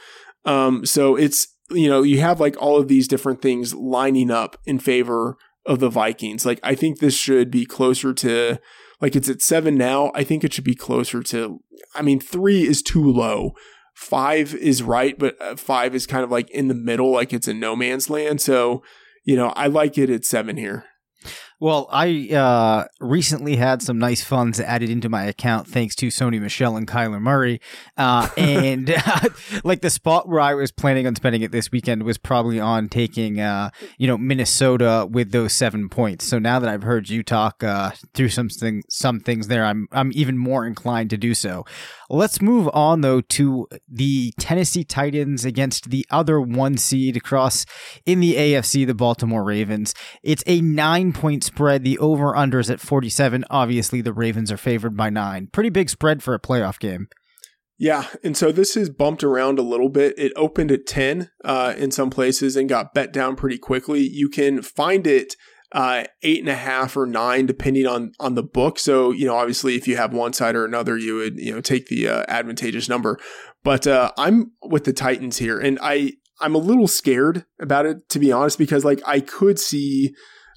Um, 0.45 0.85
so 0.85 1.17
it's, 1.17 1.49
you 1.71 1.89
know, 1.89 2.03
you 2.03 2.21
have 2.21 2.41
like 2.41 2.57
all 2.61 2.79
of 2.79 2.89
these 2.89 3.07
different 3.07 3.43
things 3.43 3.75
lining 3.75 4.31
up 4.31 4.57
in 4.65 4.79
favor 4.79 5.37
of 5.67 5.79
the 5.79 5.91
Vikings. 5.91 6.47
Like, 6.47 6.59
I 6.63 6.75
think 6.75 6.99
this 6.99 7.15
should 7.15 7.51
be 7.51 7.67
closer 7.67 8.15
to, 8.15 8.59
like, 9.01 9.15
it's 9.15 9.29
at 9.29 9.43
seven 9.43 9.77
now. 9.77 10.11
I 10.15 10.25
think 10.25 10.43
it 10.43 10.53
should 10.55 10.65
be 10.65 10.75
closer 10.75 11.23
to, 11.25 11.61
I 11.95 12.03
mean, 12.03 12.19
three 12.19 12.67
is 12.67 12.83
too 12.83 13.05
low 13.05 13.53
five 13.95 14.55
is 14.55 14.83
right, 14.83 15.19
but 15.19 15.41
uh, 15.41 15.57
five 15.57 15.95
is 15.95 16.07
kind 16.07 16.25
of 16.25 16.31
like 16.31 16.51
in 16.51 16.69
the 16.69 16.75
middle, 16.75 17.13
like 17.13 17.33
it's 17.33 17.49
in 17.49 17.61
no 17.61 17.77
man's 17.77 18.11
land. 18.11 18.41
So, 18.41 18.83
you 19.25 19.37
know, 19.37 19.49
I 19.57 19.67
like 19.67 19.99
it 19.99 20.11
at 20.11 20.25
seven 20.25 20.57
here. 20.57 20.85
Well, 21.63 21.89
I 21.93 22.31
uh, 22.33 22.87
recently 23.01 23.57
had 23.57 23.83
some 23.83 23.99
nice 23.99 24.25
funds 24.25 24.59
added 24.59 24.89
into 24.89 25.11
my 25.11 25.25
account 25.25 25.69
thanks 25.69 25.95
to 25.97 26.07
Sony 26.07 26.41
Michel 26.41 26.75
and 26.75 26.89
Kyler 26.89 27.21
Murray. 27.21 27.61
Uh, 27.99 28.31
and 28.39 28.95
like 29.65 29.83
the 29.83 29.91
spot 29.91 30.27
where 30.27 30.41
I 30.41 30.55
was 30.55 30.73
planning 30.73 31.07
on 31.07 31.15
spending 31.17 31.43
it 31.43 31.53
this 31.53 31.71
weekend 31.71 32.05
was 32.05 32.17
probably 32.17 32.59
on 32.59 32.89
taking, 32.89 33.41
uh, 33.41 33.69
you 33.99 34.07
know, 34.07 34.17
Minnesota 34.17 35.07
with 35.11 35.33
those 35.33 35.53
seven 35.53 35.91
points. 35.91 36.25
So 36.25 36.39
now 36.39 36.61
that 36.61 36.71
I've 36.71 36.83
heard 36.83 37.11
you 37.11 37.23
talk 37.23 37.63
uh, 37.63 37.91
through 38.15 38.31
some, 38.31 38.49
thing, 38.49 38.83
some 38.89 39.21
things 39.21 39.49
there, 39.49 39.67
I'm, 39.67 39.87
I'm 39.93 40.13
even 40.15 40.39
more 40.39 40.67
inclined 40.67 41.11
to 41.11 41.19
do 41.19 41.35
so. 41.35 41.67
Let's 42.09 42.41
move 42.41 42.71
on 42.73 43.03
though 43.03 43.21
to 43.21 43.69
the 43.87 44.33
Tennessee 44.41 44.83
Titans 44.83 45.45
against 45.45 45.91
the 45.91 46.07
other 46.11 46.41
one 46.41 46.79
seed 46.79 47.17
across 47.17 47.67
in 48.07 48.21
the 48.21 48.35
AFC, 48.35 48.87
the 48.87 48.95
Baltimore 48.95 49.45
Ravens. 49.45 49.95
It's 50.23 50.43
a 50.47 50.61
nine 50.63 51.13
point 51.13 51.50
spread. 51.51 51.85
The 51.85 51.99
over 51.99 52.33
unders 52.33 52.71
at 52.71 52.81
47. 52.81 53.45
Obviously, 53.51 54.01
the 54.01 54.13
Ravens 54.13 54.51
are 54.51 54.57
favored 54.57 54.97
by 54.97 55.11
nine. 55.11 55.49
Pretty 55.53 55.71
big 55.71 55.91
spread 55.91 56.23
for 56.23 56.35
a 56.35 56.41
playoff 56.41 56.79
game. 56.79 57.09
Yeah, 57.79 58.07
and 58.23 58.37
so 58.37 58.53
this 58.53 58.77
is 58.77 58.91
bumped 58.91 59.25
around 59.25 59.59
a 59.59 59.63
little 59.63 59.89
bit. 59.89 60.15
It 60.19 60.33
opened 60.37 60.71
at 60.71 60.87
10 60.87 61.31
uh, 61.45 61.75
in 61.79 61.91
some 61.91 62.11
places 62.11 62.55
and 62.55 62.69
got 62.69 62.93
bet 62.93 63.11
down 63.11 63.37
pretty 63.37 63.57
quickly. 63.57 64.01
You 64.01 64.29
can 64.29 64.61
find 64.61 65.07
it 65.07 65.35
uh, 65.73 66.05
eight 66.23 66.41
and 66.41 66.49
a 66.49 66.57
half 66.57 66.97
or 66.97 67.07
nine, 67.07 67.47
depending 67.47 67.87
on 67.87 68.13
on 68.19 68.35
the 68.35 68.43
book. 68.43 68.79
So 68.79 69.13
you 69.13 69.27
know, 69.27 69.37
obviously, 69.37 69.77
if 69.77 69.87
you 69.87 69.97
have 69.97 70.13
one 70.13 70.33
side 70.33 70.57
or 70.57 70.65
another, 70.65 70.99
you 70.99 71.17
would 71.17 71.39
you 71.39 71.55
know 71.55 71.61
take 71.61 71.87
the 71.87 72.09
uh, 72.09 72.25
advantageous 72.29 72.89
number. 72.89 73.19
But 73.63 73.87
uh, 73.87 74.13
I'm 74.19 74.53
with 74.63 74.85
the 74.85 74.93
Titans 74.93 75.39
here, 75.39 75.59
and 75.59 75.79
I 75.81 76.15
I'm 76.41 76.55
a 76.55 76.59
little 76.59 76.89
scared 76.89 77.45
about 77.61 77.87
it 77.87 78.09
to 78.11 78.19
be 78.19 78.33
honest, 78.33 78.59
because 78.59 78.85
like 78.85 79.01
I 79.07 79.21
could 79.21 79.59
see. 79.59 80.15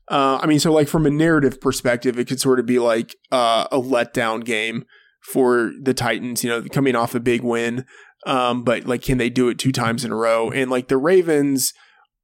Uh, 0.09 0.39
I 0.41 0.47
mean, 0.47 0.59
so 0.59 0.71
like 0.71 0.87
from 0.87 1.05
a 1.05 1.11
narrative 1.11 1.61
perspective, 1.61 2.19
it 2.19 2.27
could 2.27 2.39
sort 2.39 2.59
of 2.59 2.65
be 2.65 2.79
like 2.79 3.15
uh, 3.31 3.67
a 3.71 3.79
letdown 3.79 4.43
game 4.43 4.85
for 5.31 5.71
the 5.81 5.93
Titans. 5.93 6.43
You 6.43 6.49
know, 6.49 6.63
coming 6.63 6.95
off 6.95 7.15
a 7.15 7.19
big 7.19 7.41
win, 7.41 7.85
um, 8.25 8.63
but 8.63 8.85
like, 8.85 9.01
can 9.01 9.17
they 9.17 9.29
do 9.29 9.49
it 9.49 9.57
two 9.57 9.71
times 9.71 10.03
in 10.03 10.11
a 10.11 10.15
row? 10.15 10.49
And 10.49 10.69
like 10.69 10.87
the 10.87 10.97
Ravens 10.97 11.73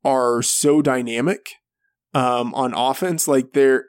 are 0.03 0.41
so 0.41 0.81
dynamic 0.81 1.49
um, 2.13 2.53
on 2.53 2.73
offense. 2.73 3.27
Like 3.27 3.53
they're 3.53 3.85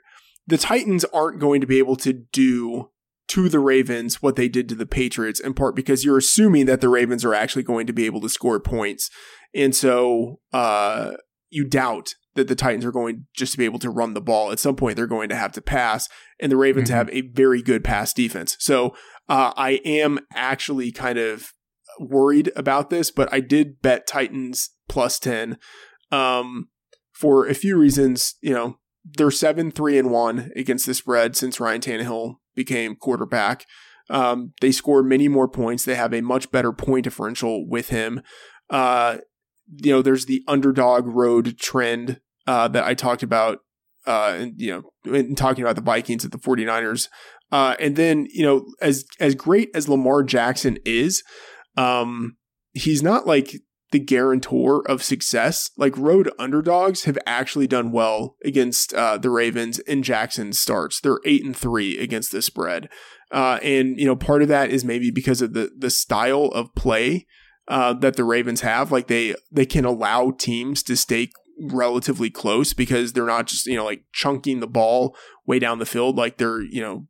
the 0.47 0.59
Titans 0.59 1.05
aren't 1.07 1.41
going 1.41 1.61
to 1.61 1.67
be 1.67 1.79
able 1.79 1.97
to 1.97 2.13
do 2.13 2.91
to 3.29 3.49
the 3.49 3.61
Ravens 3.61 4.21
what 4.21 4.35
they 4.35 4.49
did 4.49 4.69
to 4.69 4.75
the 4.75 4.87
Patriots, 4.87 5.39
in 5.39 5.55
part 5.55 5.77
because 5.77 6.05
you're 6.05 6.19
assuming 6.19 6.67
that 6.67 6.81
the 6.81 6.89
Ravens 6.89 7.25
are 7.25 7.35
actually 7.35 7.63
going 7.63 7.87
to 7.87 7.93
be 7.93 8.07
able 8.07 8.21
to 8.21 8.29
score 8.29 8.59
points. 8.59 9.09
And 9.55 9.75
so 9.75 10.41
uh, 10.53 11.13
you 11.49 11.69
doubt 11.69 12.15
that 12.35 12.49
the 12.49 12.55
Titans 12.55 12.85
are 12.85 12.93
going 12.93 13.27
just 13.35 13.53
to 13.53 13.59
be 13.59 13.65
able 13.65 13.79
to 13.81 13.91
run 13.91 14.15
the 14.15 14.21
ball. 14.21 14.53
At 14.53 14.61
some 14.61 14.77
point, 14.77 14.97
they're 14.97 15.07
going 15.07 15.29
to 15.29 15.37
have 15.37 15.53
to 15.53 15.61
pass, 15.61 16.09
and 16.41 16.51
the 16.51 16.57
Ravens 16.57 16.89
mm-hmm. 16.89 16.97
have 16.97 17.11
a 17.11 17.23
very 17.23 17.63
good 17.63 17.85
pass 17.85 18.13
defense. 18.13 18.57
So 18.61 18.95
uh, 19.29 19.53
I 19.57 19.81
am 19.85 20.21
actually 20.35 20.93
kind 20.93 21.19
of 21.19 21.53
worried 21.99 22.51
about 22.57 22.91
this, 22.91 23.11
but 23.11 23.33
I 23.33 23.41
did 23.41 23.83
bet 23.83 24.07
Titans 24.07 24.71
plus 24.89 25.19
10. 25.19 25.59
Um, 26.13 26.69
for 27.21 27.47
a 27.47 27.55
few 27.55 27.77
reasons. 27.77 28.37
You 28.41 28.55
know, 28.55 28.79
they're 29.05 29.31
seven 29.31 29.71
three 29.71 29.99
and 29.99 30.11
one 30.11 30.51
against 30.57 30.87
the 30.87 30.95
spread 30.95 31.37
since 31.37 31.61
Ryan 31.61 31.83
Tannehill 31.83 32.37
became 32.55 32.97
quarterback. 32.97 33.67
Um, 34.09 34.55
they 34.61 34.73
score 34.73 35.03
many 35.03 35.29
more 35.29 35.47
points. 35.47 35.85
They 35.85 35.95
have 35.95 36.15
a 36.15 36.23
much 36.23 36.51
better 36.51 36.73
point 36.73 37.05
differential 37.05 37.69
with 37.69 37.91
him. 37.91 38.23
Uh, 38.71 39.19
you 39.71 39.93
know, 39.93 40.03
there's 40.03 40.27
the 40.27 40.43
underdog 40.49 41.07
road 41.07 41.59
trend 41.59 42.21
uh, 42.47 42.69
that 42.69 42.85
I 42.85 42.95
talked 42.95 43.23
about. 43.23 43.59
Uh, 44.07 44.37
and, 44.39 44.55
you 44.57 44.71
know, 45.05 45.15
in 45.15 45.35
talking 45.35 45.63
about 45.63 45.77
the 45.77 45.83
Vikings 45.83 46.25
at 46.25 46.33
the 46.33 46.39
49ers. 46.39 47.09
Uh, 47.53 47.77
and 47.79 47.97
then, 47.97 48.27
you 48.31 48.43
know, 48.43 48.65
as 48.81 49.05
as 49.19 49.35
great 49.35 49.69
as 49.75 49.89
Lamar 49.89 50.23
Jackson 50.23 50.79
is, 50.87 51.23
um, 51.77 52.37
he's 52.73 53.03
not 53.03 53.27
like 53.27 53.57
the 53.91 53.99
guarantor 53.99 54.89
of 54.89 55.03
success. 55.03 55.71
Like 55.77 55.97
road 55.97 56.31
underdogs 56.39 57.05
have 57.05 57.19
actually 57.27 57.67
done 57.67 57.93
well 57.93 58.37
against 58.45 58.95
uh, 58.95 59.19
the 59.19 59.31
Ravens 59.31 59.79
in 59.81 60.03
Jackson 60.03 60.53
starts. 60.53 61.01
They're 61.01 61.19
eight 61.25 61.45
and 61.45 61.57
three 61.57 61.99
against 61.99 62.33
the 62.33 62.43
spread, 62.43 62.89
uh, 63.33 63.59
and 63.63 63.99
you 63.99 64.07
know 64.07 64.17
part 64.17 64.43
of 64.43 64.49
that 64.49 64.71
is 64.71 64.85
maybe 64.85 65.11
because 65.11 65.43
of 65.43 65.53
the 65.53 65.71
the 65.77 65.91
style 65.91 66.47
of 66.47 66.75
play 66.75 67.27
uh, 67.71 67.95
that 67.95 68.17
the 68.17 68.25
Ravens 68.25 68.61
have. 68.61 68.93
Like 68.93 69.07
they 69.07 69.35
they 69.51 69.65
can 69.65 69.85
allow 69.87 70.33
teams 70.33 70.83
to 70.85 70.97
stay 70.97 71.31
relatively 71.63 72.31
close 72.31 72.73
because 72.73 73.13
they're 73.13 73.27
not 73.27 73.47
just 73.47 73.67
you 73.67 73.77
know 73.77 73.85
like 73.85 74.05
chunking 74.13 74.61
the 74.61 74.67
ball 74.67 75.15
way 75.47 75.59
down 75.59 75.79
the 75.79 75.85
field 75.85 76.17
like 76.17 76.39
they're 76.39 76.63
you 76.63 76.81
know 76.81 77.07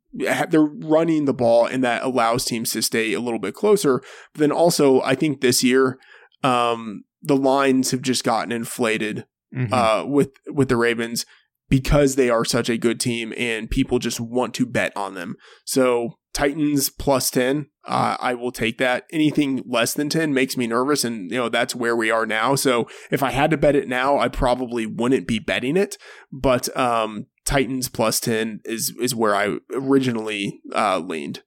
they're 0.49 0.61
running 0.61 1.23
the 1.23 1.33
ball 1.33 1.65
and 1.65 1.85
that 1.85 2.03
allows 2.03 2.43
teams 2.43 2.71
to 2.71 2.81
stay 2.81 3.13
a 3.13 3.21
little 3.21 3.39
bit 3.39 3.53
closer 3.53 4.01
but 4.33 4.41
then 4.41 4.51
also 4.51 4.99
i 5.03 5.15
think 5.15 5.39
this 5.39 5.63
year 5.63 5.97
um, 6.43 7.03
the 7.21 7.37
lines 7.37 7.91
have 7.91 8.01
just 8.01 8.23
gotten 8.23 8.51
inflated 8.51 9.25
mm-hmm. 9.55 9.73
uh, 9.73 10.03
with 10.05 10.31
with 10.47 10.69
the 10.69 10.77
Ravens 10.77 11.25
because 11.69 12.15
they 12.15 12.29
are 12.29 12.43
such 12.43 12.69
a 12.69 12.77
good 12.77 12.99
team 12.99 13.33
and 13.37 13.69
people 13.69 13.99
just 13.99 14.19
want 14.19 14.53
to 14.55 14.65
bet 14.65 14.95
on 14.97 15.13
them. 15.13 15.35
So 15.63 16.17
Titans 16.33 16.89
plus 16.89 17.29
10, 17.29 17.67
uh, 17.85 18.15
I 18.19 18.33
will 18.35 18.51
take 18.51 18.77
that. 18.77 19.05
Anything 19.11 19.63
less 19.65 19.93
than 19.93 20.09
10 20.09 20.33
makes 20.33 20.55
me 20.55 20.65
nervous. 20.67 21.03
And, 21.03 21.29
you 21.29 21.37
know, 21.37 21.49
that's 21.49 21.75
where 21.75 21.95
we 21.95 22.09
are 22.09 22.25
now. 22.25 22.55
So 22.55 22.87
if 23.09 23.21
I 23.21 23.31
had 23.31 23.51
to 23.51 23.57
bet 23.57 23.75
it 23.75 23.89
now, 23.89 24.17
I 24.17 24.29
probably 24.29 24.85
wouldn't 24.85 25.27
be 25.27 25.39
betting 25.39 25.75
it. 25.75 25.97
But 26.31 26.75
um, 26.77 27.27
Titans 27.45 27.89
plus 27.89 28.19
10 28.19 28.61
is, 28.63 28.93
is 28.99 29.13
where 29.13 29.35
I 29.35 29.57
originally 29.73 30.61
uh, 30.73 30.99
leaned. 30.99 31.43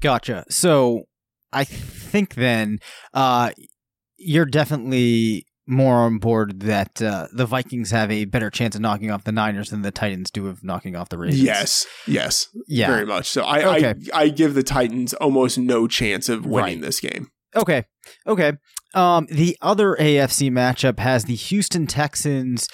Gotcha. 0.00 0.44
So 0.50 1.04
I 1.52 1.64
think 1.64 2.34
then, 2.34 2.78
uh, 3.12 3.50
you're 4.18 4.46
definitely 4.46 5.46
more 5.66 5.96
on 5.96 6.18
board 6.18 6.60
that 6.60 7.02
uh, 7.02 7.26
the 7.32 7.44
Vikings 7.46 7.90
have 7.90 8.10
a 8.10 8.24
better 8.24 8.50
chance 8.50 8.74
of 8.76 8.80
knocking 8.80 9.10
off 9.10 9.24
the 9.24 9.32
Niners 9.32 9.70
than 9.70 9.82
the 9.82 9.90
Titans 9.90 10.30
do 10.30 10.46
of 10.46 10.62
knocking 10.62 10.94
off 10.94 11.08
the 11.08 11.18
Ravens. 11.18 11.42
Yes, 11.42 11.86
yes, 12.06 12.48
Yeah. 12.68 12.86
very 12.88 13.04
much. 13.06 13.28
So 13.28 13.42
I, 13.42 13.76
Okay. 13.76 13.94
I 14.14 14.22
I 14.22 14.28
give 14.28 14.54
the 14.54 14.62
Titans 14.62 15.12
almost 15.14 15.58
no 15.58 15.86
chance 15.88 16.28
of 16.28 16.46
winning 16.46 16.76
Right. 16.78 16.80
this 16.82 17.00
game. 17.00 17.30
Okay. 17.54 17.84
Okay. 18.26 18.52
Um, 18.94 19.26
the 19.30 19.56
other 19.60 19.96
AFC 19.98 20.50
matchup 20.50 20.98
has 21.00 21.24
the 21.24 21.34
Houston 21.34 21.86
Texans 21.86 22.68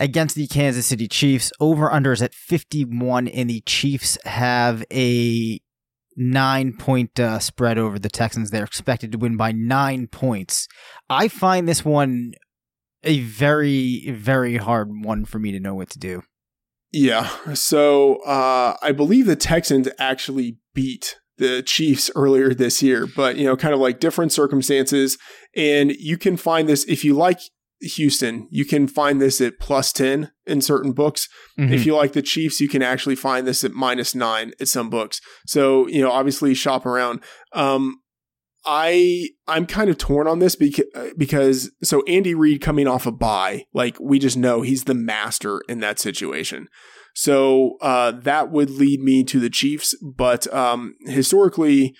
against 0.00 0.34
the 0.36 0.46
Kansas 0.46 0.86
City 0.86 1.08
Chiefs. 1.08 1.52
Over 1.60 1.88
unders 1.90 2.22
at 2.22 2.34
51, 2.34 3.28
and 3.28 3.48
the 3.50 3.60
Chiefs 3.66 4.18
have 4.24 4.84
a 4.92 5.60
nine 6.18 6.74
point 6.76 7.18
uh, 7.18 7.38
spread 7.38 7.78
over 7.78 7.98
the 7.98 8.10
Texans. 8.10 8.50
They're 8.50 8.64
expected 8.64 9.12
to 9.12 9.18
win 9.18 9.36
by 9.36 9.52
nine 9.52 10.08
points. 10.08 10.68
I 11.08 11.28
find 11.28 11.66
this 11.66 11.84
one 11.84 12.32
a 13.04 13.20
very, 13.20 14.10
very 14.10 14.56
hard 14.56 14.90
one 15.02 15.24
for 15.24 15.38
me 15.38 15.52
to 15.52 15.60
know 15.60 15.74
what 15.74 15.88
to 15.90 15.98
do. 15.98 16.22
Yeah. 16.92 17.28
So 17.54 18.16
uh, 18.24 18.76
I 18.82 18.92
believe 18.92 19.26
the 19.26 19.36
Texans 19.36 19.88
actually 19.98 20.58
beat 20.74 21.16
the 21.36 21.62
Chiefs 21.62 22.10
earlier 22.16 22.52
this 22.52 22.82
year, 22.82 23.06
but 23.06 23.36
you 23.36 23.44
know, 23.44 23.56
kind 23.56 23.72
of 23.72 23.80
like 23.80 24.00
different 24.00 24.32
circumstances. 24.32 25.16
And 25.54 25.92
you 25.92 26.18
can 26.18 26.36
find 26.36 26.68
this 26.68 26.84
if 26.84 27.04
you 27.04 27.14
like 27.14 27.40
Houston, 27.80 28.48
you 28.50 28.64
can 28.64 28.88
find 28.88 29.20
this 29.20 29.40
at 29.40 29.60
plus 29.60 29.92
10 29.92 30.32
in 30.46 30.60
certain 30.60 30.92
books. 30.92 31.28
If 31.72 31.86
you 31.86 31.94
like 31.94 32.12
the 32.12 32.22
Chiefs, 32.22 32.60
you 32.60 32.68
can 32.68 32.82
actually 32.82 33.16
find 33.16 33.46
this 33.46 33.62
at 33.62 33.72
minus 33.72 34.14
nine 34.14 34.52
at 34.60 34.68
some 34.68 34.90
books. 34.90 35.20
So, 35.46 35.86
you 35.88 36.00
know, 36.00 36.10
obviously 36.10 36.54
shop 36.54 36.86
around. 36.86 37.22
Um, 37.52 38.00
I 38.64 39.30
I'm 39.46 39.66
kind 39.66 39.88
of 39.88 39.96
torn 39.98 40.26
on 40.26 40.40
this 40.40 40.54
because 40.54 40.84
because 41.16 41.70
so 41.82 42.02
Andy 42.06 42.34
Reid 42.34 42.60
coming 42.60 42.86
off 42.86 43.06
a 43.06 43.12
bye, 43.12 43.64
like 43.72 43.96
we 44.00 44.18
just 44.18 44.36
know 44.36 44.62
he's 44.62 44.84
the 44.84 44.94
master 44.94 45.62
in 45.68 45.80
that 45.80 45.98
situation. 45.98 46.68
So 47.14 47.78
uh, 47.80 48.12
that 48.12 48.50
would 48.50 48.70
lead 48.70 49.00
me 49.00 49.24
to 49.24 49.40
the 49.40 49.50
Chiefs, 49.50 49.96
but 50.02 50.52
um, 50.52 50.94
historically, 51.06 51.94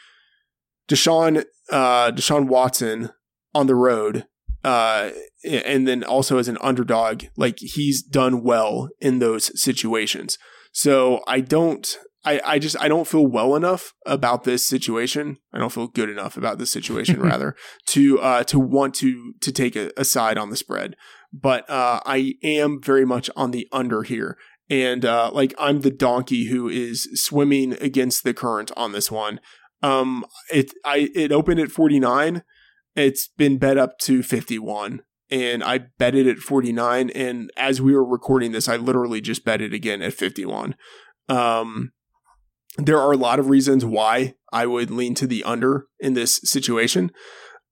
Deshaun 0.89 1.45
uh, 1.71 2.11
Deshaun 2.13 2.49
Watson 2.49 3.11
on 3.55 3.67
the 3.67 3.75
road, 3.75 4.27
uh, 4.65 5.11
and 5.45 5.87
then 5.87 6.03
also 6.03 6.39
as 6.39 6.49
an 6.49 6.59
underdog, 6.61 7.25
like 7.37 7.59
he's 7.59 8.03
done 8.03 8.43
well 8.43 8.89
in 9.01 9.19
those 9.19 9.61
situations. 9.61 10.39
So 10.73 11.23
I 11.27 11.41
don't. 11.41 11.87
I, 12.25 12.41
I 12.45 12.59
just 12.59 12.77
I 12.81 12.89
don't 12.89 13.07
feel 13.07 13.27
well 13.27 13.55
enough 13.55 13.95
about 14.05 14.45
this 14.45 14.67
situation. 14.67 15.39
I 15.53 15.59
don't 15.59 15.73
feel 15.73 15.87
good 15.87 16.11
enough 16.11 16.37
about 16.37 16.59
this 16.59 16.71
situation 16.71 17.21
rather 17.23 17.55
to 17.87 18.19
uh 18.21 18.43
to 18.45 18.59
want 18.59 18.95
to 18.97 19.35
to 19.41 19.53
take 19.53 19.77
a, 19.77 19.93
a 19.97 20.05
side 20.05 20.37
on 20.37 20.51
the 20.51 20.57
spread. 20.57 20.97
But 21.33 21.69
uh 21.71 22.01
I 22.05 22.35
am 22.43 22.83
very 22.83 23.07
much 23.07 23.31
on 23.37 23.53
the 23.53 23.69
under 23.73 24.03
here. 24.03 24.37
And 24.69 25.05
uh 25.05 25.31
like 25.33 25.55
I'm 25.59 25.83
the 25.83 25.93
donkey 25.93 26.47
who 26.47 26.69
is 26.69 27.09
swimming 27.15 27.75
against 27.81 28.25
the 28.25 28.35
current 28.35 28.73
on 28.77 28.93
this 28.93 29.11
one. 29.13 29.41
Um 29.83 30.27
it 30.53 30.73
I 30.85 31.11
it 31.15 31.31
opened 31.31 31.61
at 31.61 31.71
49. 31.71 32.43
It's 32.95 33.29
been 33.37 33.59
bet 33.59 33.79
up 33.79 33.99
to 34.01 34.23
51 34.23 35.03
and 35.31 35.63
I 35.63 35.79
bet 35.99 36.15
it 36.15 36.27
at 36.27 36.39
49 36.39 37.11
and 37.11 37.51
as 37.57 37.81
we 37.81 37.93
were 37.93 38.05
recording 38.05 38.53
this 38.53 38.69
I 38.69 38.77
literally 38.77 39.21
just 39.21 39.45
bet 39.45 39.61
it 39.61 39.73
again 39.73 40.03
at 40.03 40.15
51. 40.15 40.75
Um 41.29 41.93
there 42.77 43.01
are 43.01 43.13
a 43.13 43.17
lot 43.17 43.39
of 43.39 43.51
reasons 43.51 43.85
why 43.85 44.35
I 44.53 44.67
would 44.67 44.91
lean 44.91 45.15
to 45.17 45.27
the 45.27 45.45
under 45.45 45.87
in 45.99 46.15
this 46.15 46.41
situation. 46.45 47.11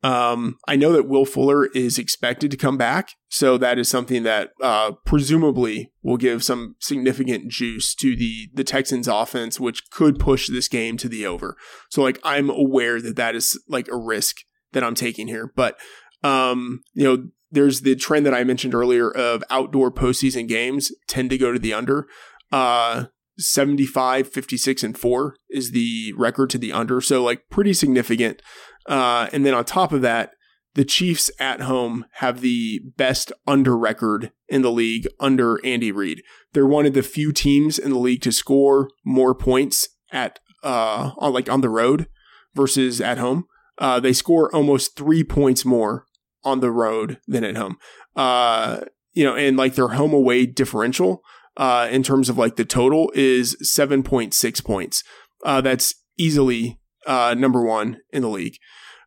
Um, 0.02 0.59
I 0.68 0.76
know 0.76 0.92
that 0.92 1.09
Will 1.09 1.24
Fuller 1.24 1.66
is 1.66 1.98
expected 1.98 2.50
to 2.50 2.57
come 2.57 2.76
back, 2.76 3.12
so 3.29 3.57
that 3.59 3.79
is 3.79 3.88
something 3.88 4.24
that 4.24 4.50
uh, 4.62 4.92
presumably 5.05 5.92
will 6.02 6.16
give 6.16 6.44
some 6.44 6.76
significant 6.81 7.50
juice 7.50 7.94
to 7.96 8.14
the 8.14 8.48
the 8.55 8.62
Texans' 8.62 9.09
offense, 9.09 9.59
which 9.59 9.90
could 9.90 10.18
push 10.18 10.48
this 10.48 10.68
game 10.68 10.96
to 10.98 11.09
the 11.09 11.26
over. 11.26 11.57
So, 11.90 12.02
like, 12.02 12.20
I'm 12.22 12.50
aware 12.50 13.00
that 13.00 13.16
that 13.16 13.35
is 13.35 13.59
like 13.68 13.88
a 13.88 13.96
risk 13.96 14.37
that 14.76 14.84
I'm 14.84 14.94
taking 14.94 15.26
here, 15.26 15.50
but 15.56 15.78
um, 16.22 16.82
you 16.92 17.04
know, 17.04 17.28
there's 17.50 17.80
the 17.80 17.96
trend 17.96 18.26
that 18.26 18.34
I 18.34 18.44
mentioned 18.44 18.74
earlier 18.74 19.10
of 19.10 19.42
outdoor 19.48 19.90
postseason 19.90 20.46
games 20.46 20.92
tend 21.08 21.30
to 21.30 21.38
go 21.38 21.50
to 21.50 21.58
the 21.58 21.72
under. 21.72 22.06
Uh, 22.52 23.06
75, 23.38 24.28
56, 24.28 24.82
and 24.82 24.98
4 24.98 25.36
is 25.48 25.70
the 25.70 26.12
record 26.16 26.50
to 26.50 26.58
the 26.58 26.72
under. 26.72 27.00
So, 27.00 27.22
like, 27.22 27.48
pretty 27.48 27.72
significant. 27.72 28.42
Uh, 28.86 29.28
and 29.32 29.46
then 29.46 29.54
on 29.54 29.64
top 29.64 29.92
of 29.92 30.02
that, 30.02 30.32
the 30.74 30.84
Chiefs 30.84 31.30
at 31.40 31.62
home 31.62 32.04
have 32.14 32.42
the 32.42 32.80
best 32.96 33.32
under 33.46 33.78
record 33.78 34.32
in 34.46 34.60
the 34.60 34.70
league 34.70 35.08
under 35.18 35.58
Andy 35.64 35.90
Reid. 35.90 36.22
They're 36.52 36.66
one 36.66 36.84
of 36.84 36.92
the 36.92 37.02
few 37.02 37.32
teams 37.32 37.78
in 37.78 37.90
the 37.90 37.98
league 37.98 38.20
to 38.22 38.32
score 38.32 38.90
more 39.02 39.34
points 39.34 39.88
at 40.12 40.38
uh 40.62 41.12
on 41.16 41.32
like 41.32 41.48
on 41.48 41.62
the 41.62 41.70
road 41.70 42.08
versus 42.54 43.00
at 43.00 43.18
home. 43.18 43.46
Uh, 43.78 44.00
they 44.00 44.12
score 44.12 44.54
almost 44.54 44.96
three 44.96 45.22
points 45.22 45.64
more 45.64 46.06
on 46.44 46.60
the 46.60 46.70
road 46.70 47.18
than 47.26 47.44
at 47.44 47.56
home. 47.56 47.76
Uh, 48.14 48.80
you 49.12 49.24
know, 49.24 49.34
and 49.34 49.56
like 49.56 49.74
their 49.74 49.88
home 49.88 50.12
away 50.12 50.46
differential 50.46 51.22
uh, 51.56 51.88
in 51.90 52.02
terms 52.02 52.28
of 52.28 52.38
like 52.38 52.56
the 52.56 52.64
total 52.64 53.10
is 53.14 53.56
7.6 53.62 54.64
points. 54.64 55.02
Uh, 55.44 55.60
that's 55.60 55.94
easily 56.18 56.78
uh, 57.06 57.34
number 57.36 57.62
one 57.62 57.98
in 58.12 58.22
the 58.22 58.28
league. 58.28 58.56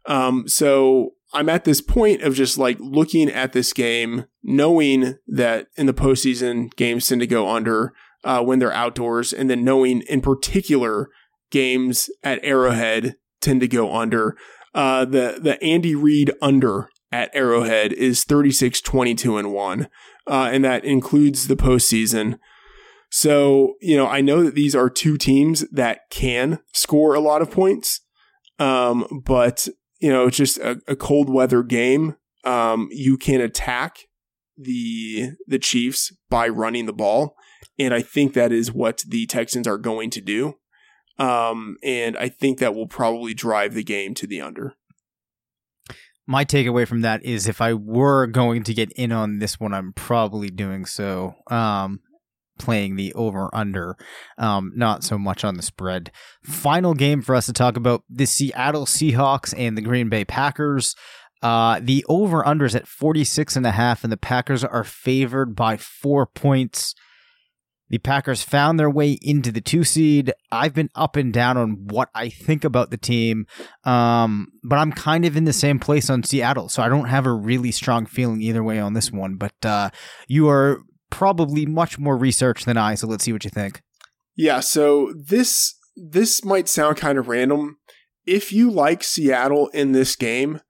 Um, 0.05 0.47
so 0.47 1.11
I'm 1.33 1.49
at 1.49 1.65
this 1.65 1.81
point 1.81 2.21
of 2.21 2.33
just 2.33 2.57
like 2.57 2.77
looking 2.79 3.29
at 3.29 3.53
this 3.53 3.73
game, 3.73 4.25
knowing 4.43 5.17
that 5.27 5.67
in 5.77 5.85
the 5.85 5.93
postseason 5.93 6.73
games 6.75 7.07
tend 7.07 7.21
to 7.21 7.27
go 7.27 7.49
under 7.49 7.93
uh, 8.23 8.41
when 8.41 8.59
they're 8.59 8.73
outdoors, 8.73 9.31
and 9.31 9.49
then 9.49 9.63
knowing 9.63 10.01
in 10.09 10.21
particular 10.21 11.09
games 11.51 12.09
at 12.23 12.43
Arrowhead 12.43 13.15
tend 13.41 13.61
to 13.61 13.67
go 13.67 13.95
under. 13.95 14.35
Uh, 14.73 15.05
the 15.05 15.39
the 15.41 15.61
Andy 15.63 15.95
Reid 15.95 16.31
under 16.41 16.89
at 17.11 17.31
Arrowhead 17.33 17.91
is 17.93 18.23
36 18.23 18.81
22 18.81 19.37
and 19.37 19.51
1 19.51 19.87
uh, 20.29 20.49
and 20.51 20.63
that 20.63 20.85
includes 20.85 21.47
the 21.47 21.55
postseason. 21.55 22.37
So, 23.09 23.73
you 23.81 23.97
know, 23.97 24.05
I 24.05 24.21
know 24.21 24.43
that 24.43 24.53
these 24.53 24.75
are 24.75 24.89
two 24.89 25.17
teams 25.17 25.67
that 25.71 26.01
can 26.11 26.59
score 26.73 27.15
a 27.15 27.19
lot 27.19 27.41
of 27.41 27.49
points, 27.49 28.01
um, 28.59 29.23
but, 29.25 29.67
you 29.99 30.11
know, 30.11 30.27
it's 30.27 30.37
just 30.37 30.59
a, 30.59 30.79
a 30.87 30.95
cold 30.95 31.29
weather 31.29 31.63
game. 31.63 32.15
Um, 32.43 32.87
you 32.91 33.17
can 33.17 33.41
attack 33.41 34.01
the 34.55 35.31
the 35.47 35.59
Chiefs 35.59 36.13
by 36.29 36.47
running 36.47 36.85
the 36.85 36.93
ball, 36.93 37.35
and 37.79 37.93
I 37.93 38.01
think 38.01 38.33
that 38.33 38.51
is 38.51 38.71
what 38.71 39.01
the 39.07 39.25
Texans 39.25 39.67
are 39.67 39.77
going 39.77 40.09
to 40.11 40.21
do. 40.21 40.55
Um, 41.19 41.77
and 41.83 42.17
I 42.17 42.29
think 42.29 42.59
that 42.59 42.73
will 42.73 42.87
probably 42.87 43.33
drive 43.33 43.73
the 43.73 43.83
game 43.83 44.13
to 44.15 44.25
the 44.25 44.41
under. 44.41 44.75
My 46.25 46.45
takeaway 46.45 46.87
from 46.87 47.01
that 47.01 47.25
is 47.25 47.47
if 47.47 47.59
I 47.59 47.73
were 47.73 48.27
going 48.27 48.63
to 48.63 48.73
get 48.73 48.91
in 48.93 49.11
on 49.11 49.39
this 49.39 49.59
one, 49.59 49.73
I'm 49.73 49.93
probably 49.93 50.49
doing 50.49 50.85
so. 50.85 51.35
Um, 51.47 51.99
playing 52.59 52.97
the 52.97 53.13
over 53.13 53.49
under, 53.53 53.97
um, 54.37 54.71
not 54.75 55.03
so 55.03 55.17
much 55.17 55.43
on 55.43 55.55
the 55.55 55.63
spread. 55.63 56.11
Final 56.43 56.93
game 56.93 57.21
for 57.21 57.33
us 57.33 57.47
to 57.47 57.53
talk 57.53 57.77
about 57.77 58.03
the 58.09 58.25
Seattle 58.25 58.85
Seahawks 58.85 59.53
and 59.57 59.75
the 59.75 59.81
Green 59.81 60.09
Bay 60.09 60.23
Packers. 60.23 60.95
Uh, 61.41 61.79
the 61.81 62.05
over 62.09 62.45
under 62.45 62.65
is 62.65 62.75
at 62.75 62.87
46 62.87 63.55
and 63.55 63.65
a 63.65 63.71
half, 63.71 64.03
and 64.03 64.11
the 64.11 64.17
Packers 64.17 64.63
are 64.63 64.83
favored 64.83 65.55
by 65.55 65.77
four 65.77 66.25
points. 66.25 66.93
The 67.89 67.97
Packers 67.97 68.43
found 68.43 68.79
their 68.79 68.89
way 68.89 69.17
into 69.21 69.51
the 69.51 69.61
two 69.61 69.83
seed. 69.83 70.31
I've 70.51 70.73
been 70.73 70.89
up 70.95 71.15
and 71.15 71.33
down 71.33 71.57
on 71.57 71.87
what 71.89 72.09
I 72.13 72.29
think 72.29 72.63
about 72.63 72.91
the 72.91 72.97
team, 72.97 73.45
um, 73.83 74.47
but 74.63 74.77
I'm 74.77 74.91
kind 74.91 75.25
of 75.25 75.35
in 75.35 75.45
the 75.45 75.53
same 75.53 75.79
place 75.79 76.09
on 76.09 76.23
Seattle, 76.23 76.69
so 76.69 76.83
I 76.83 76.89
don't 76.89 77.07
have 77.07 77.25
a 77.25 77.33
really 77.33 77.71
strong 77.71 78.05
feeling 78.05 78.41
either 78.41 78.63
way 78.63 78.79
on 78.79 78.93
this 78.93 79.11
one. 79.11 79.35
But 79.35 79.65
uh, 79.65 79.89
you 80.27 80.47
are 80.49 80.81
probably 81.09 81.65
much 81.65 81.97
more 81.97 82.17
research 82.17 82.65
than 82.65 82.77
I, 82.77 82.95
so 82.95 83.07
let's 83.07 83.23
see 83.23 83.33
what 83.33 83.43
you 83.43 83.49
think. 83.49 83.81
Yeah, 84.35 84.59
so 84.59 85.13
this 85.15 85.75
this 85.95 86.45
might 86.45 86.69
sound 86.69 86.97
kind 86.97 87.17
of 87.17 87.27
random. 87.27 87.77
If 88.25 88.53
you 88.53 88.69
like 88.69 89.03
Seattle 89.03 89.69
in 89.69 89.91
this 89.91 90.15
game, 90.15 90.61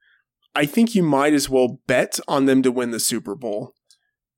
I 0.55 0.65
think 0.65 0.95
you 0.95 1.03
might 1.03 1.33
as 1.33 1.49
well 1.49 1.79
bet 1.87 2.19
on 2.27 2.45
them 2.45 2.63
to 2.63 2.71
win 2.71 2.91
the 2.91 2.99
Super 2.99 3.35
Bowl. 3.35 3.73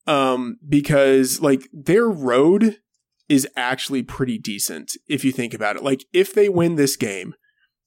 Um 0.08 0.58
because 0.68 1.42
like 1.42 1.68
their 1.72 2.08
road 2.08 2.78
is 3.30 3.48
actually 3.56 4.04
pretty 4.04 4.38
decent 4.38 4.92
if 5.08 5.24
you 5.24 5.32
think 5.32 5.54
about 5.54 5.76
it. 5.76 5.84
Like 5.84 6.06
if 6.12 6.34
they 6.34 6.50
win 6.50 6.76
this 6.76 6.96
game, 6.96 7.34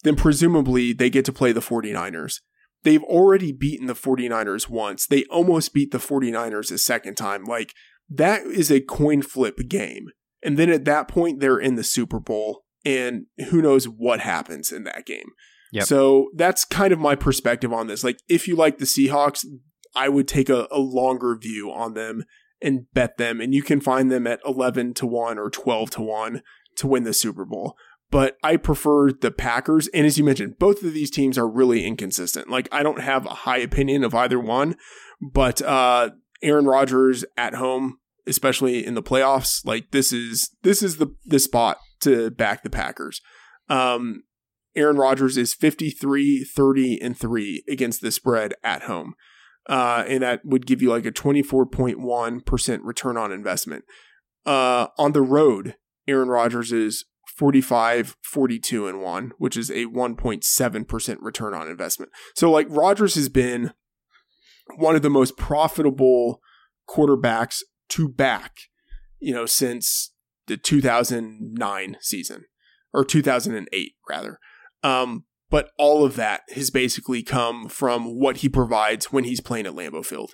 then 0.02 0.16
presumably 0.16 0.92
they 0.92 1.10
get 1.10 1.24
to 1.26 1.32
play 1.32 1.52
the 1.52 1.60
49ers. 1.60 2.40
They've 2.82 3.02
already 3.02 3.52
beaten 3.52 3.86
the 3.86 3.94
49ers 3.94 4.68
once. 4.68 5.06
They 5.06 5.24
almost 5.24 5.74
beat 5.74 5.90
the 5.90 5.98
49ers 5.98 6.70
a 6.70 6.78
second 6.78 7.16
time. 7.16 7.44
Like 7.44 7.74
that 8.08 8.42
is 8.42 8.70
a 8.70 8.80
coin 8.80 9.22
flip 9.22 9.58
game. 9.68 10.08
And 10.42 10.58
then 10.58 10.68
at 10.68 10.84
that 10.84 11.08
point, 11.08 11.40
they're 11.40 11.58
in 11.58 11.74
the 11.74 11.82
Super 11.82 12.20
Bowl, 12.20 12.64
and 12.84 13.26
who 13.48 13.62
knows 13.62 13.86
what 13.86 14.20
happens 14.20 14.70
in 14.70 14.84
that 14.84 15.06
game. 15.06 15.30
Yep. 15.72 15.86
So 15.86 16.28
that's 16.36 16.64
kind 16.64 16.92
of 16.92 17.00
my 17.00 17.14
perspective 17.14 17.72
on 17.72 17.86
this. 17.86 18.04
Like, 18.04 18.18
if 18.28 18.46
you 18.46 18.54
like 18.54 18.78
the 18.78 18.84
Seahawks, 18.84 19.44
I 19.94 20.08
would 20.08 20.28
take 20.28 20.48
a, 20.48 20.66
a 20.70 20.78
longer 20.78 21.36
view 21.36 21.70
on 21.70 21.94
them 21.94 22.24
and 22.60 22.86
bet 22.92 23.18
them, 23.18 23.40
and 23.40 23.54
you 23.54 23.62
can 23.62 23.80
find 23.80 24.10
them 24.10 24.26
at 24.26 24.40
11 24.44 24.94
to 24.94 25.06
1 25.06 25.38
or 25.38 25.50
12 25.50 25.90
to 25.90 26.02
1 26.02 26.42
to 26.76 26.86
win 26.86 27.04
the 27.04 27.12
Super 27.12 27.44
Bowl. 27.44 27.76
But 28.10 28.36
I 28.42 28.56
prefer 28.56 29.12
the 29.12 29.30
Packers. 29.30 29.88
And 29.88 30.06
as 30.06 30.18
you 30.18 30.24
mentioned, 30.24 30.58
both 30.58 30.82
of 30.82 30.94
these 30.94 31.10
teams 31.10 31.36
are 31.36 31.48
really 31.48 31.84
inconsistent. 31.84 32.48
Like, 32.48 32.68
I 32.70 32.82
don't 32.82 33.00
have 33.00 33.26
a 33.26 33.30
high 33.30 33.58
opinion 33.58 34.04
of 34.04 34.14
either 34.14 34.38
one, 34.38 34.76
but 35.20 35.60
uh, 35.62 36.10
Aaron 36.42 36.66
Rodgers 36.66 37.24
at 37.36 37.54
home, 37.54 37.98
especially 38.26 38.86
in 38.86 38.94
the 38.94 39.02
playoffs, 39.02 39.64
like 39.66 39.90
this 39.90 40.12
is 40.12 40.50
this 40.62 40.82
is 40.82 40.98
the 40.98 41.08
the 41.26 41.38
spot 41.38 41.78
to 42.00 42.30
back 42.30 42.62
the 42.62 42.70
Packers. 42.70 43.20
Um, 43.68 44.22
Aaron 44.76 44.96
Rodgers 44.96 45.36
is 45.36 45.54
53, 45.54 46.44
30, 46.44 47.00
and 47.00 47.18
3 47.18 47.64
against 47.68 48.00
the 48.00 48.10
spread 48.10 48.54
at 48.62 48.82
home. 48.82 49.14
Uh, 49.68 50.04
and 50.06 50.22
that 50.22 50.44
would 50.44 50.66
give 50.66 50.82
you 50.82 50.90
like 50.90 51.06
a 51.06 51.12
24.1% 51.12 52.78
return 52.82 53.16
on 53.16 53.32
investment. 53.32 53.84
Uh, 54.44 54.88
on 54.98 55.12
the 55.12 55.22
road, 55.22 55.76
Aaron 56.06 56.28
Rodgers 56.28 56.70
is 56.70 57.06
45, 57.36 58.16
42, 58.22 58.86
and 58.86 59.00
1, 59.00 59.32
which 59.38 59.56
is 59.56 59.70
a 59.70 59.86
1.7% 59.86 61.16
return 61.20 61.54
on 61.54 61.68
investment. 61.68 62.12
So, 62.34 62.50
like, 62.50 62.66
Rodgers 62.68 63.14
has 63.14 63.28
been 63.28 63.72
one 64.76 64.94
of 64.94 65.02
the 65.02 65.10
most 65.10 65.36
profitable 65.36 66.40
quarterbacks 66.88 67.62
to 67.90 68.08
back, 68.08 68.52
you 69.18 69.34
know, 69.34 69.46
since 69.46 70.12
the 70.46 70.56
2009 70.56 71.96
season 72.00 72.44
or 72.92 73.04
2008, 73.04 73.92
rather. 74.08 74.38
Um, 74.82 75.24
but 75.54 75.70
all 75.78 76.04
of 76.04 76.16
that 76.16 76.40
has 76.56 76.68
basically 76.68 77.22
come 77.22 77.68
from 77.68 78.18
what 78.18 78.38
he 78.38 78.48
provides 78.48 79.12
when 79.12 79.22
he's 79.22 79.40
playing 79.40 79.66
at 79.66 79.74
Lambeau 79.74 80.04
Field. 80.04 80.32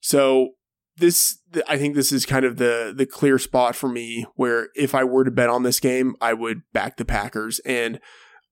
So 0.00 0.50
this, 0.98 1.38
I 1.66 1.78
think 1.78 1.94
this 1.94 2.12
is 2.12 2.26
kind 2.26 2.44
of 2.44 2.58
the 2.58 2.92
the 2.94 3.06
clear 3.06 3.38
spot 3.38 3.74
for 3.74 3.88
me 3.88 4.26
where 4.34 4.68
if 4.74 4.94
I 4.94 5.02
were 5.02 5.24
to 5.24 5.30
bet 5.30 5.48
on 5.48 5.62
this 5.62 5.80
game, 5.80 6.14
I 6.20 6.34
would 6.34 6.60
back 6.74 6.98
the 6.98 7.06
Packers. 7.06 7.58
And 7.60 8.00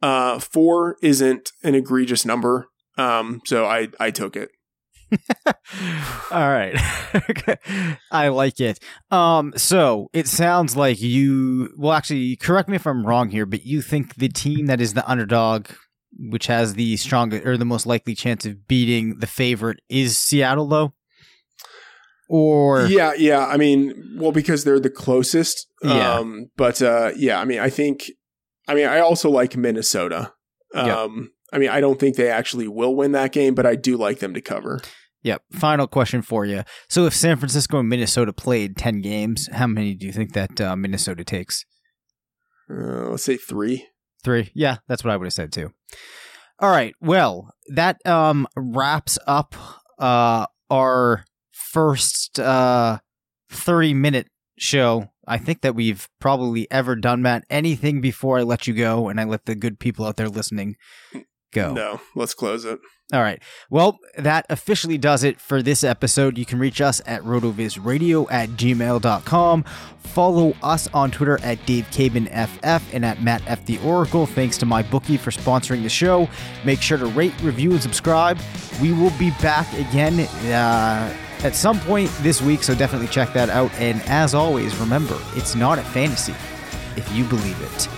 uh, 0.01 0.39
four 0.39 0.97
isn't 1.03 1.53
an 1.63 1.75
egregious 1.75 2.25
number, 2.25 2.69
um, 2.97 3.43
so 3.45 3.67
I 3.67 3.89
I 4.01 4.11
took 4.11 4.35
it. 4.35 4.49
All 6.31 6.49
right. 6.49 6.75
I 8.11 8.29
like 8.29 8.61
it. 8.61 8.81
Um 9.11 9.53
so 9.57 10.09
it 10.15 10.27
sounds 10.27 10.75
like 10.75 11.03
you 11.03 11.75
well 11.77 11.93
actually 11.93 12.37
correct 12.37 12.71
me 12.71 12.77
if 12.77 12.87
I'm 12.87 13.05
wrong 13.07 13.29
here, 13.29 13.45
but 13.45 13.67
you 13.67 13.83
think 13.83 14.15
the 14.15 14.29
team 14.29 14.67
that 14.67 14.81
is 14.81 14.95
the 14.95 15.07
underdog 15.09 15.67
which 16.19 16.47
has 16.47 16.75
the 16.75 16.97
strongest 16.97 17.47
or 17.47 17.57
the 17.57 17.65
most 17.65 17.87
likely 17.87 18.15
chance 18.15 18.45
of 18.45 18.67
beating 18.67 19.19
the 19.19 19.27
favorite 19.27 19.81
is 19.89 20.19
Seattle 20.19 20.67
though? 20.67 20.95
Or 22.29 22.87
Yeah, 22.87 23.15
yeah. 23.17 23.47
I 23.47 23.57
mean, 23.57 24.17
well 24.19 24.33
because 24.33 24.65
they're 24.65 24.81
the 24.81 24.91
closest. 24.91 25.67
Yeah. 25.83 26.15
Um 26.15 26.51
but 26.57 26.83
uh 26.83 27.13
yeah, 27.17 27.41
I 27.41 27.45
mean, 27.45 27.61
I 27.61 27.71
think 27.71 28.11
I 28.67 28.75
mean, 28.75 28.87
I 28.87 29.01
also 29.01 29.31
like 29.31 29.57
Minnesota. 29.57 30.33
Um 30.75 30.87
Yep. 30.87 31.29
I 31.51 31.59
mean, 31.59 31.71
I 31.71 31.81
don't 31.81 31.99
think 31.99 32.17
they 32.17 32.29
actually 32.29 32.69
will 32.69 32.95
win 32.95 33.13
that 33.13 33.33
game, 33.33 33.55
but 33.55 33.65
I 33.65 33.75
do 33.75 33.97
like 33.97 34.19
them 34.19 34.35
to 34.35 34.41
cover. 34.43 34.81
Yep. 35.23 35.43
Final 35.53 35.87
question 35.87 36.23
for 36.23 36.45
you. 36.45 36.63
So 36.89 37.07
if 37.07 37.15
San 37.15 37.37
Francisco 37.39 37.79
and 37.79 37.89
Minnesota 37.89 38.33
played 38.33 38.77
10 38.77 39.01
games, 39.01 39.49
how 39.53 39.67
many 39.67 39.95
do 39.95 40.07
you 40.07 40.13
think 40.13 40.35
that 40.35 40.61
uh, 40.61 40.77
Minnesota 40.77 41.25
takes? 41.25 41.65
Uh, 42.71 43.09
let's 43.11 43.25
say 43.25 43.37
3. 43.37 43.87
Three. 44.25 44.51
Yeah, 44.55 44.79
that's 44.89 45.05
what 45.05 45.13
I 45.13 45.17
would 45.17 45.27
have 45.27 45.33
said 45.33 45.53
too. 45.53 45.73
All 46.59 46.71
right. 46.71 46.95
Well, 47.01 47.51
that 47.69 48.05
um 48.07 48.47
wraps 48.57 49.19
up 49.27 49.55
uh 49.99 50.47
our 50.71 51.25
first 51.53 52.39
uh 52.39 52.99
30 53.51 53.95
minute 53.95 54.29
show. 54.59 55.11
I 55.27 55.39
think 55.39 55.61
that 55.61 55.75
we've 55.75 56.09
probably 56.21 56.71
ever 56.71 56.97
done, 56.97 57.23
Matt. 57.23 57.45
Anything 57.51 58.01
before 58.01 58.39
I 58.39 58.43
let 58.43 58.67
you 58.67 58.75
go 58.75 59.09
and 59.09 59.21
I 59.21 59.25
let 59.25 59.45
the 59.45 59.55
good 59.55 59.79
people 59.79 60.07
out 60.07 60.17
there 60.17 60.29
listening 60.29 60.77
go. 61.53 61.73
No, 61.73 62.01
let's 62.15 62.35
close 62.35 62.65
it. 62.65 62.79
All 63.11 63.23
right. 63.23 63.43
Well, 63.71 63.99
that 64.19 64.45
officially 64.51 64.99
does 64.99 65.25
it 65.25 65.41
for 65.41 65.63
this 65.63 65.83
episode. 65.83 66.37
You 66.37 66.45
can 66.45 66.59
reach 66.59 66.83
us 66.83 67.01
at 67.07 67.23
rotovizradio 67.23 68.27
at 68.31 68.51
gmail.com. 68.51 69.65
Follow 70.01 70.55
us 70.63 70.89
on 70.93 71.11
Twitter 71.11 71.39
at 71.43 71.59
DaveCabanFF 71.61 72.83
and 72.93 73.07
at 73.07 73.23
Matt 73.23 73.43
F. 73.47 73.65
The 73.65 73.79
Oracle. 73.79 74.27
Thanks 74.27 74.59
to 74.59 74.67
MyBookie 74.67 75.19
for 75.19 75.31
sponsoring 75.31 75.83
the 75.83 75.89
show. 75.89 76.29
Make 76.67 76.83
sure 76.83 76.99
to 76.99 77.07
rate, 77.07 77.33
review, 77.41 77.73
and 77.73 77.83
subscribe. 77.83 78.39
We 78.83 78.93
will 78.93 79.13
be 79.19 79.31
back 79.43 79.73
again 79.73 80.21
uh, 80.21 81.17
at 81.45 81.55
some 81.55 81.81
point 81.81 82.11
this 82.21 82.43
week, 82.43 82.63
so 82.63 82.75
definitely 82.75 83.09
check 83.09 83.33
that 83.33 83.49
out. 83.49 83.73
And 83.75 84.03
as 84.03 84.35
always, 84.35 84.77
remember, 84.77 85.19
it's 85.35 85.55
not 85.55 85.79
a 85.79 85.83
fantasy 85.83 86.35
if 86.97 87.11
you 87.15 87.25
believe 87.25 87.59
it. 87.63 87.98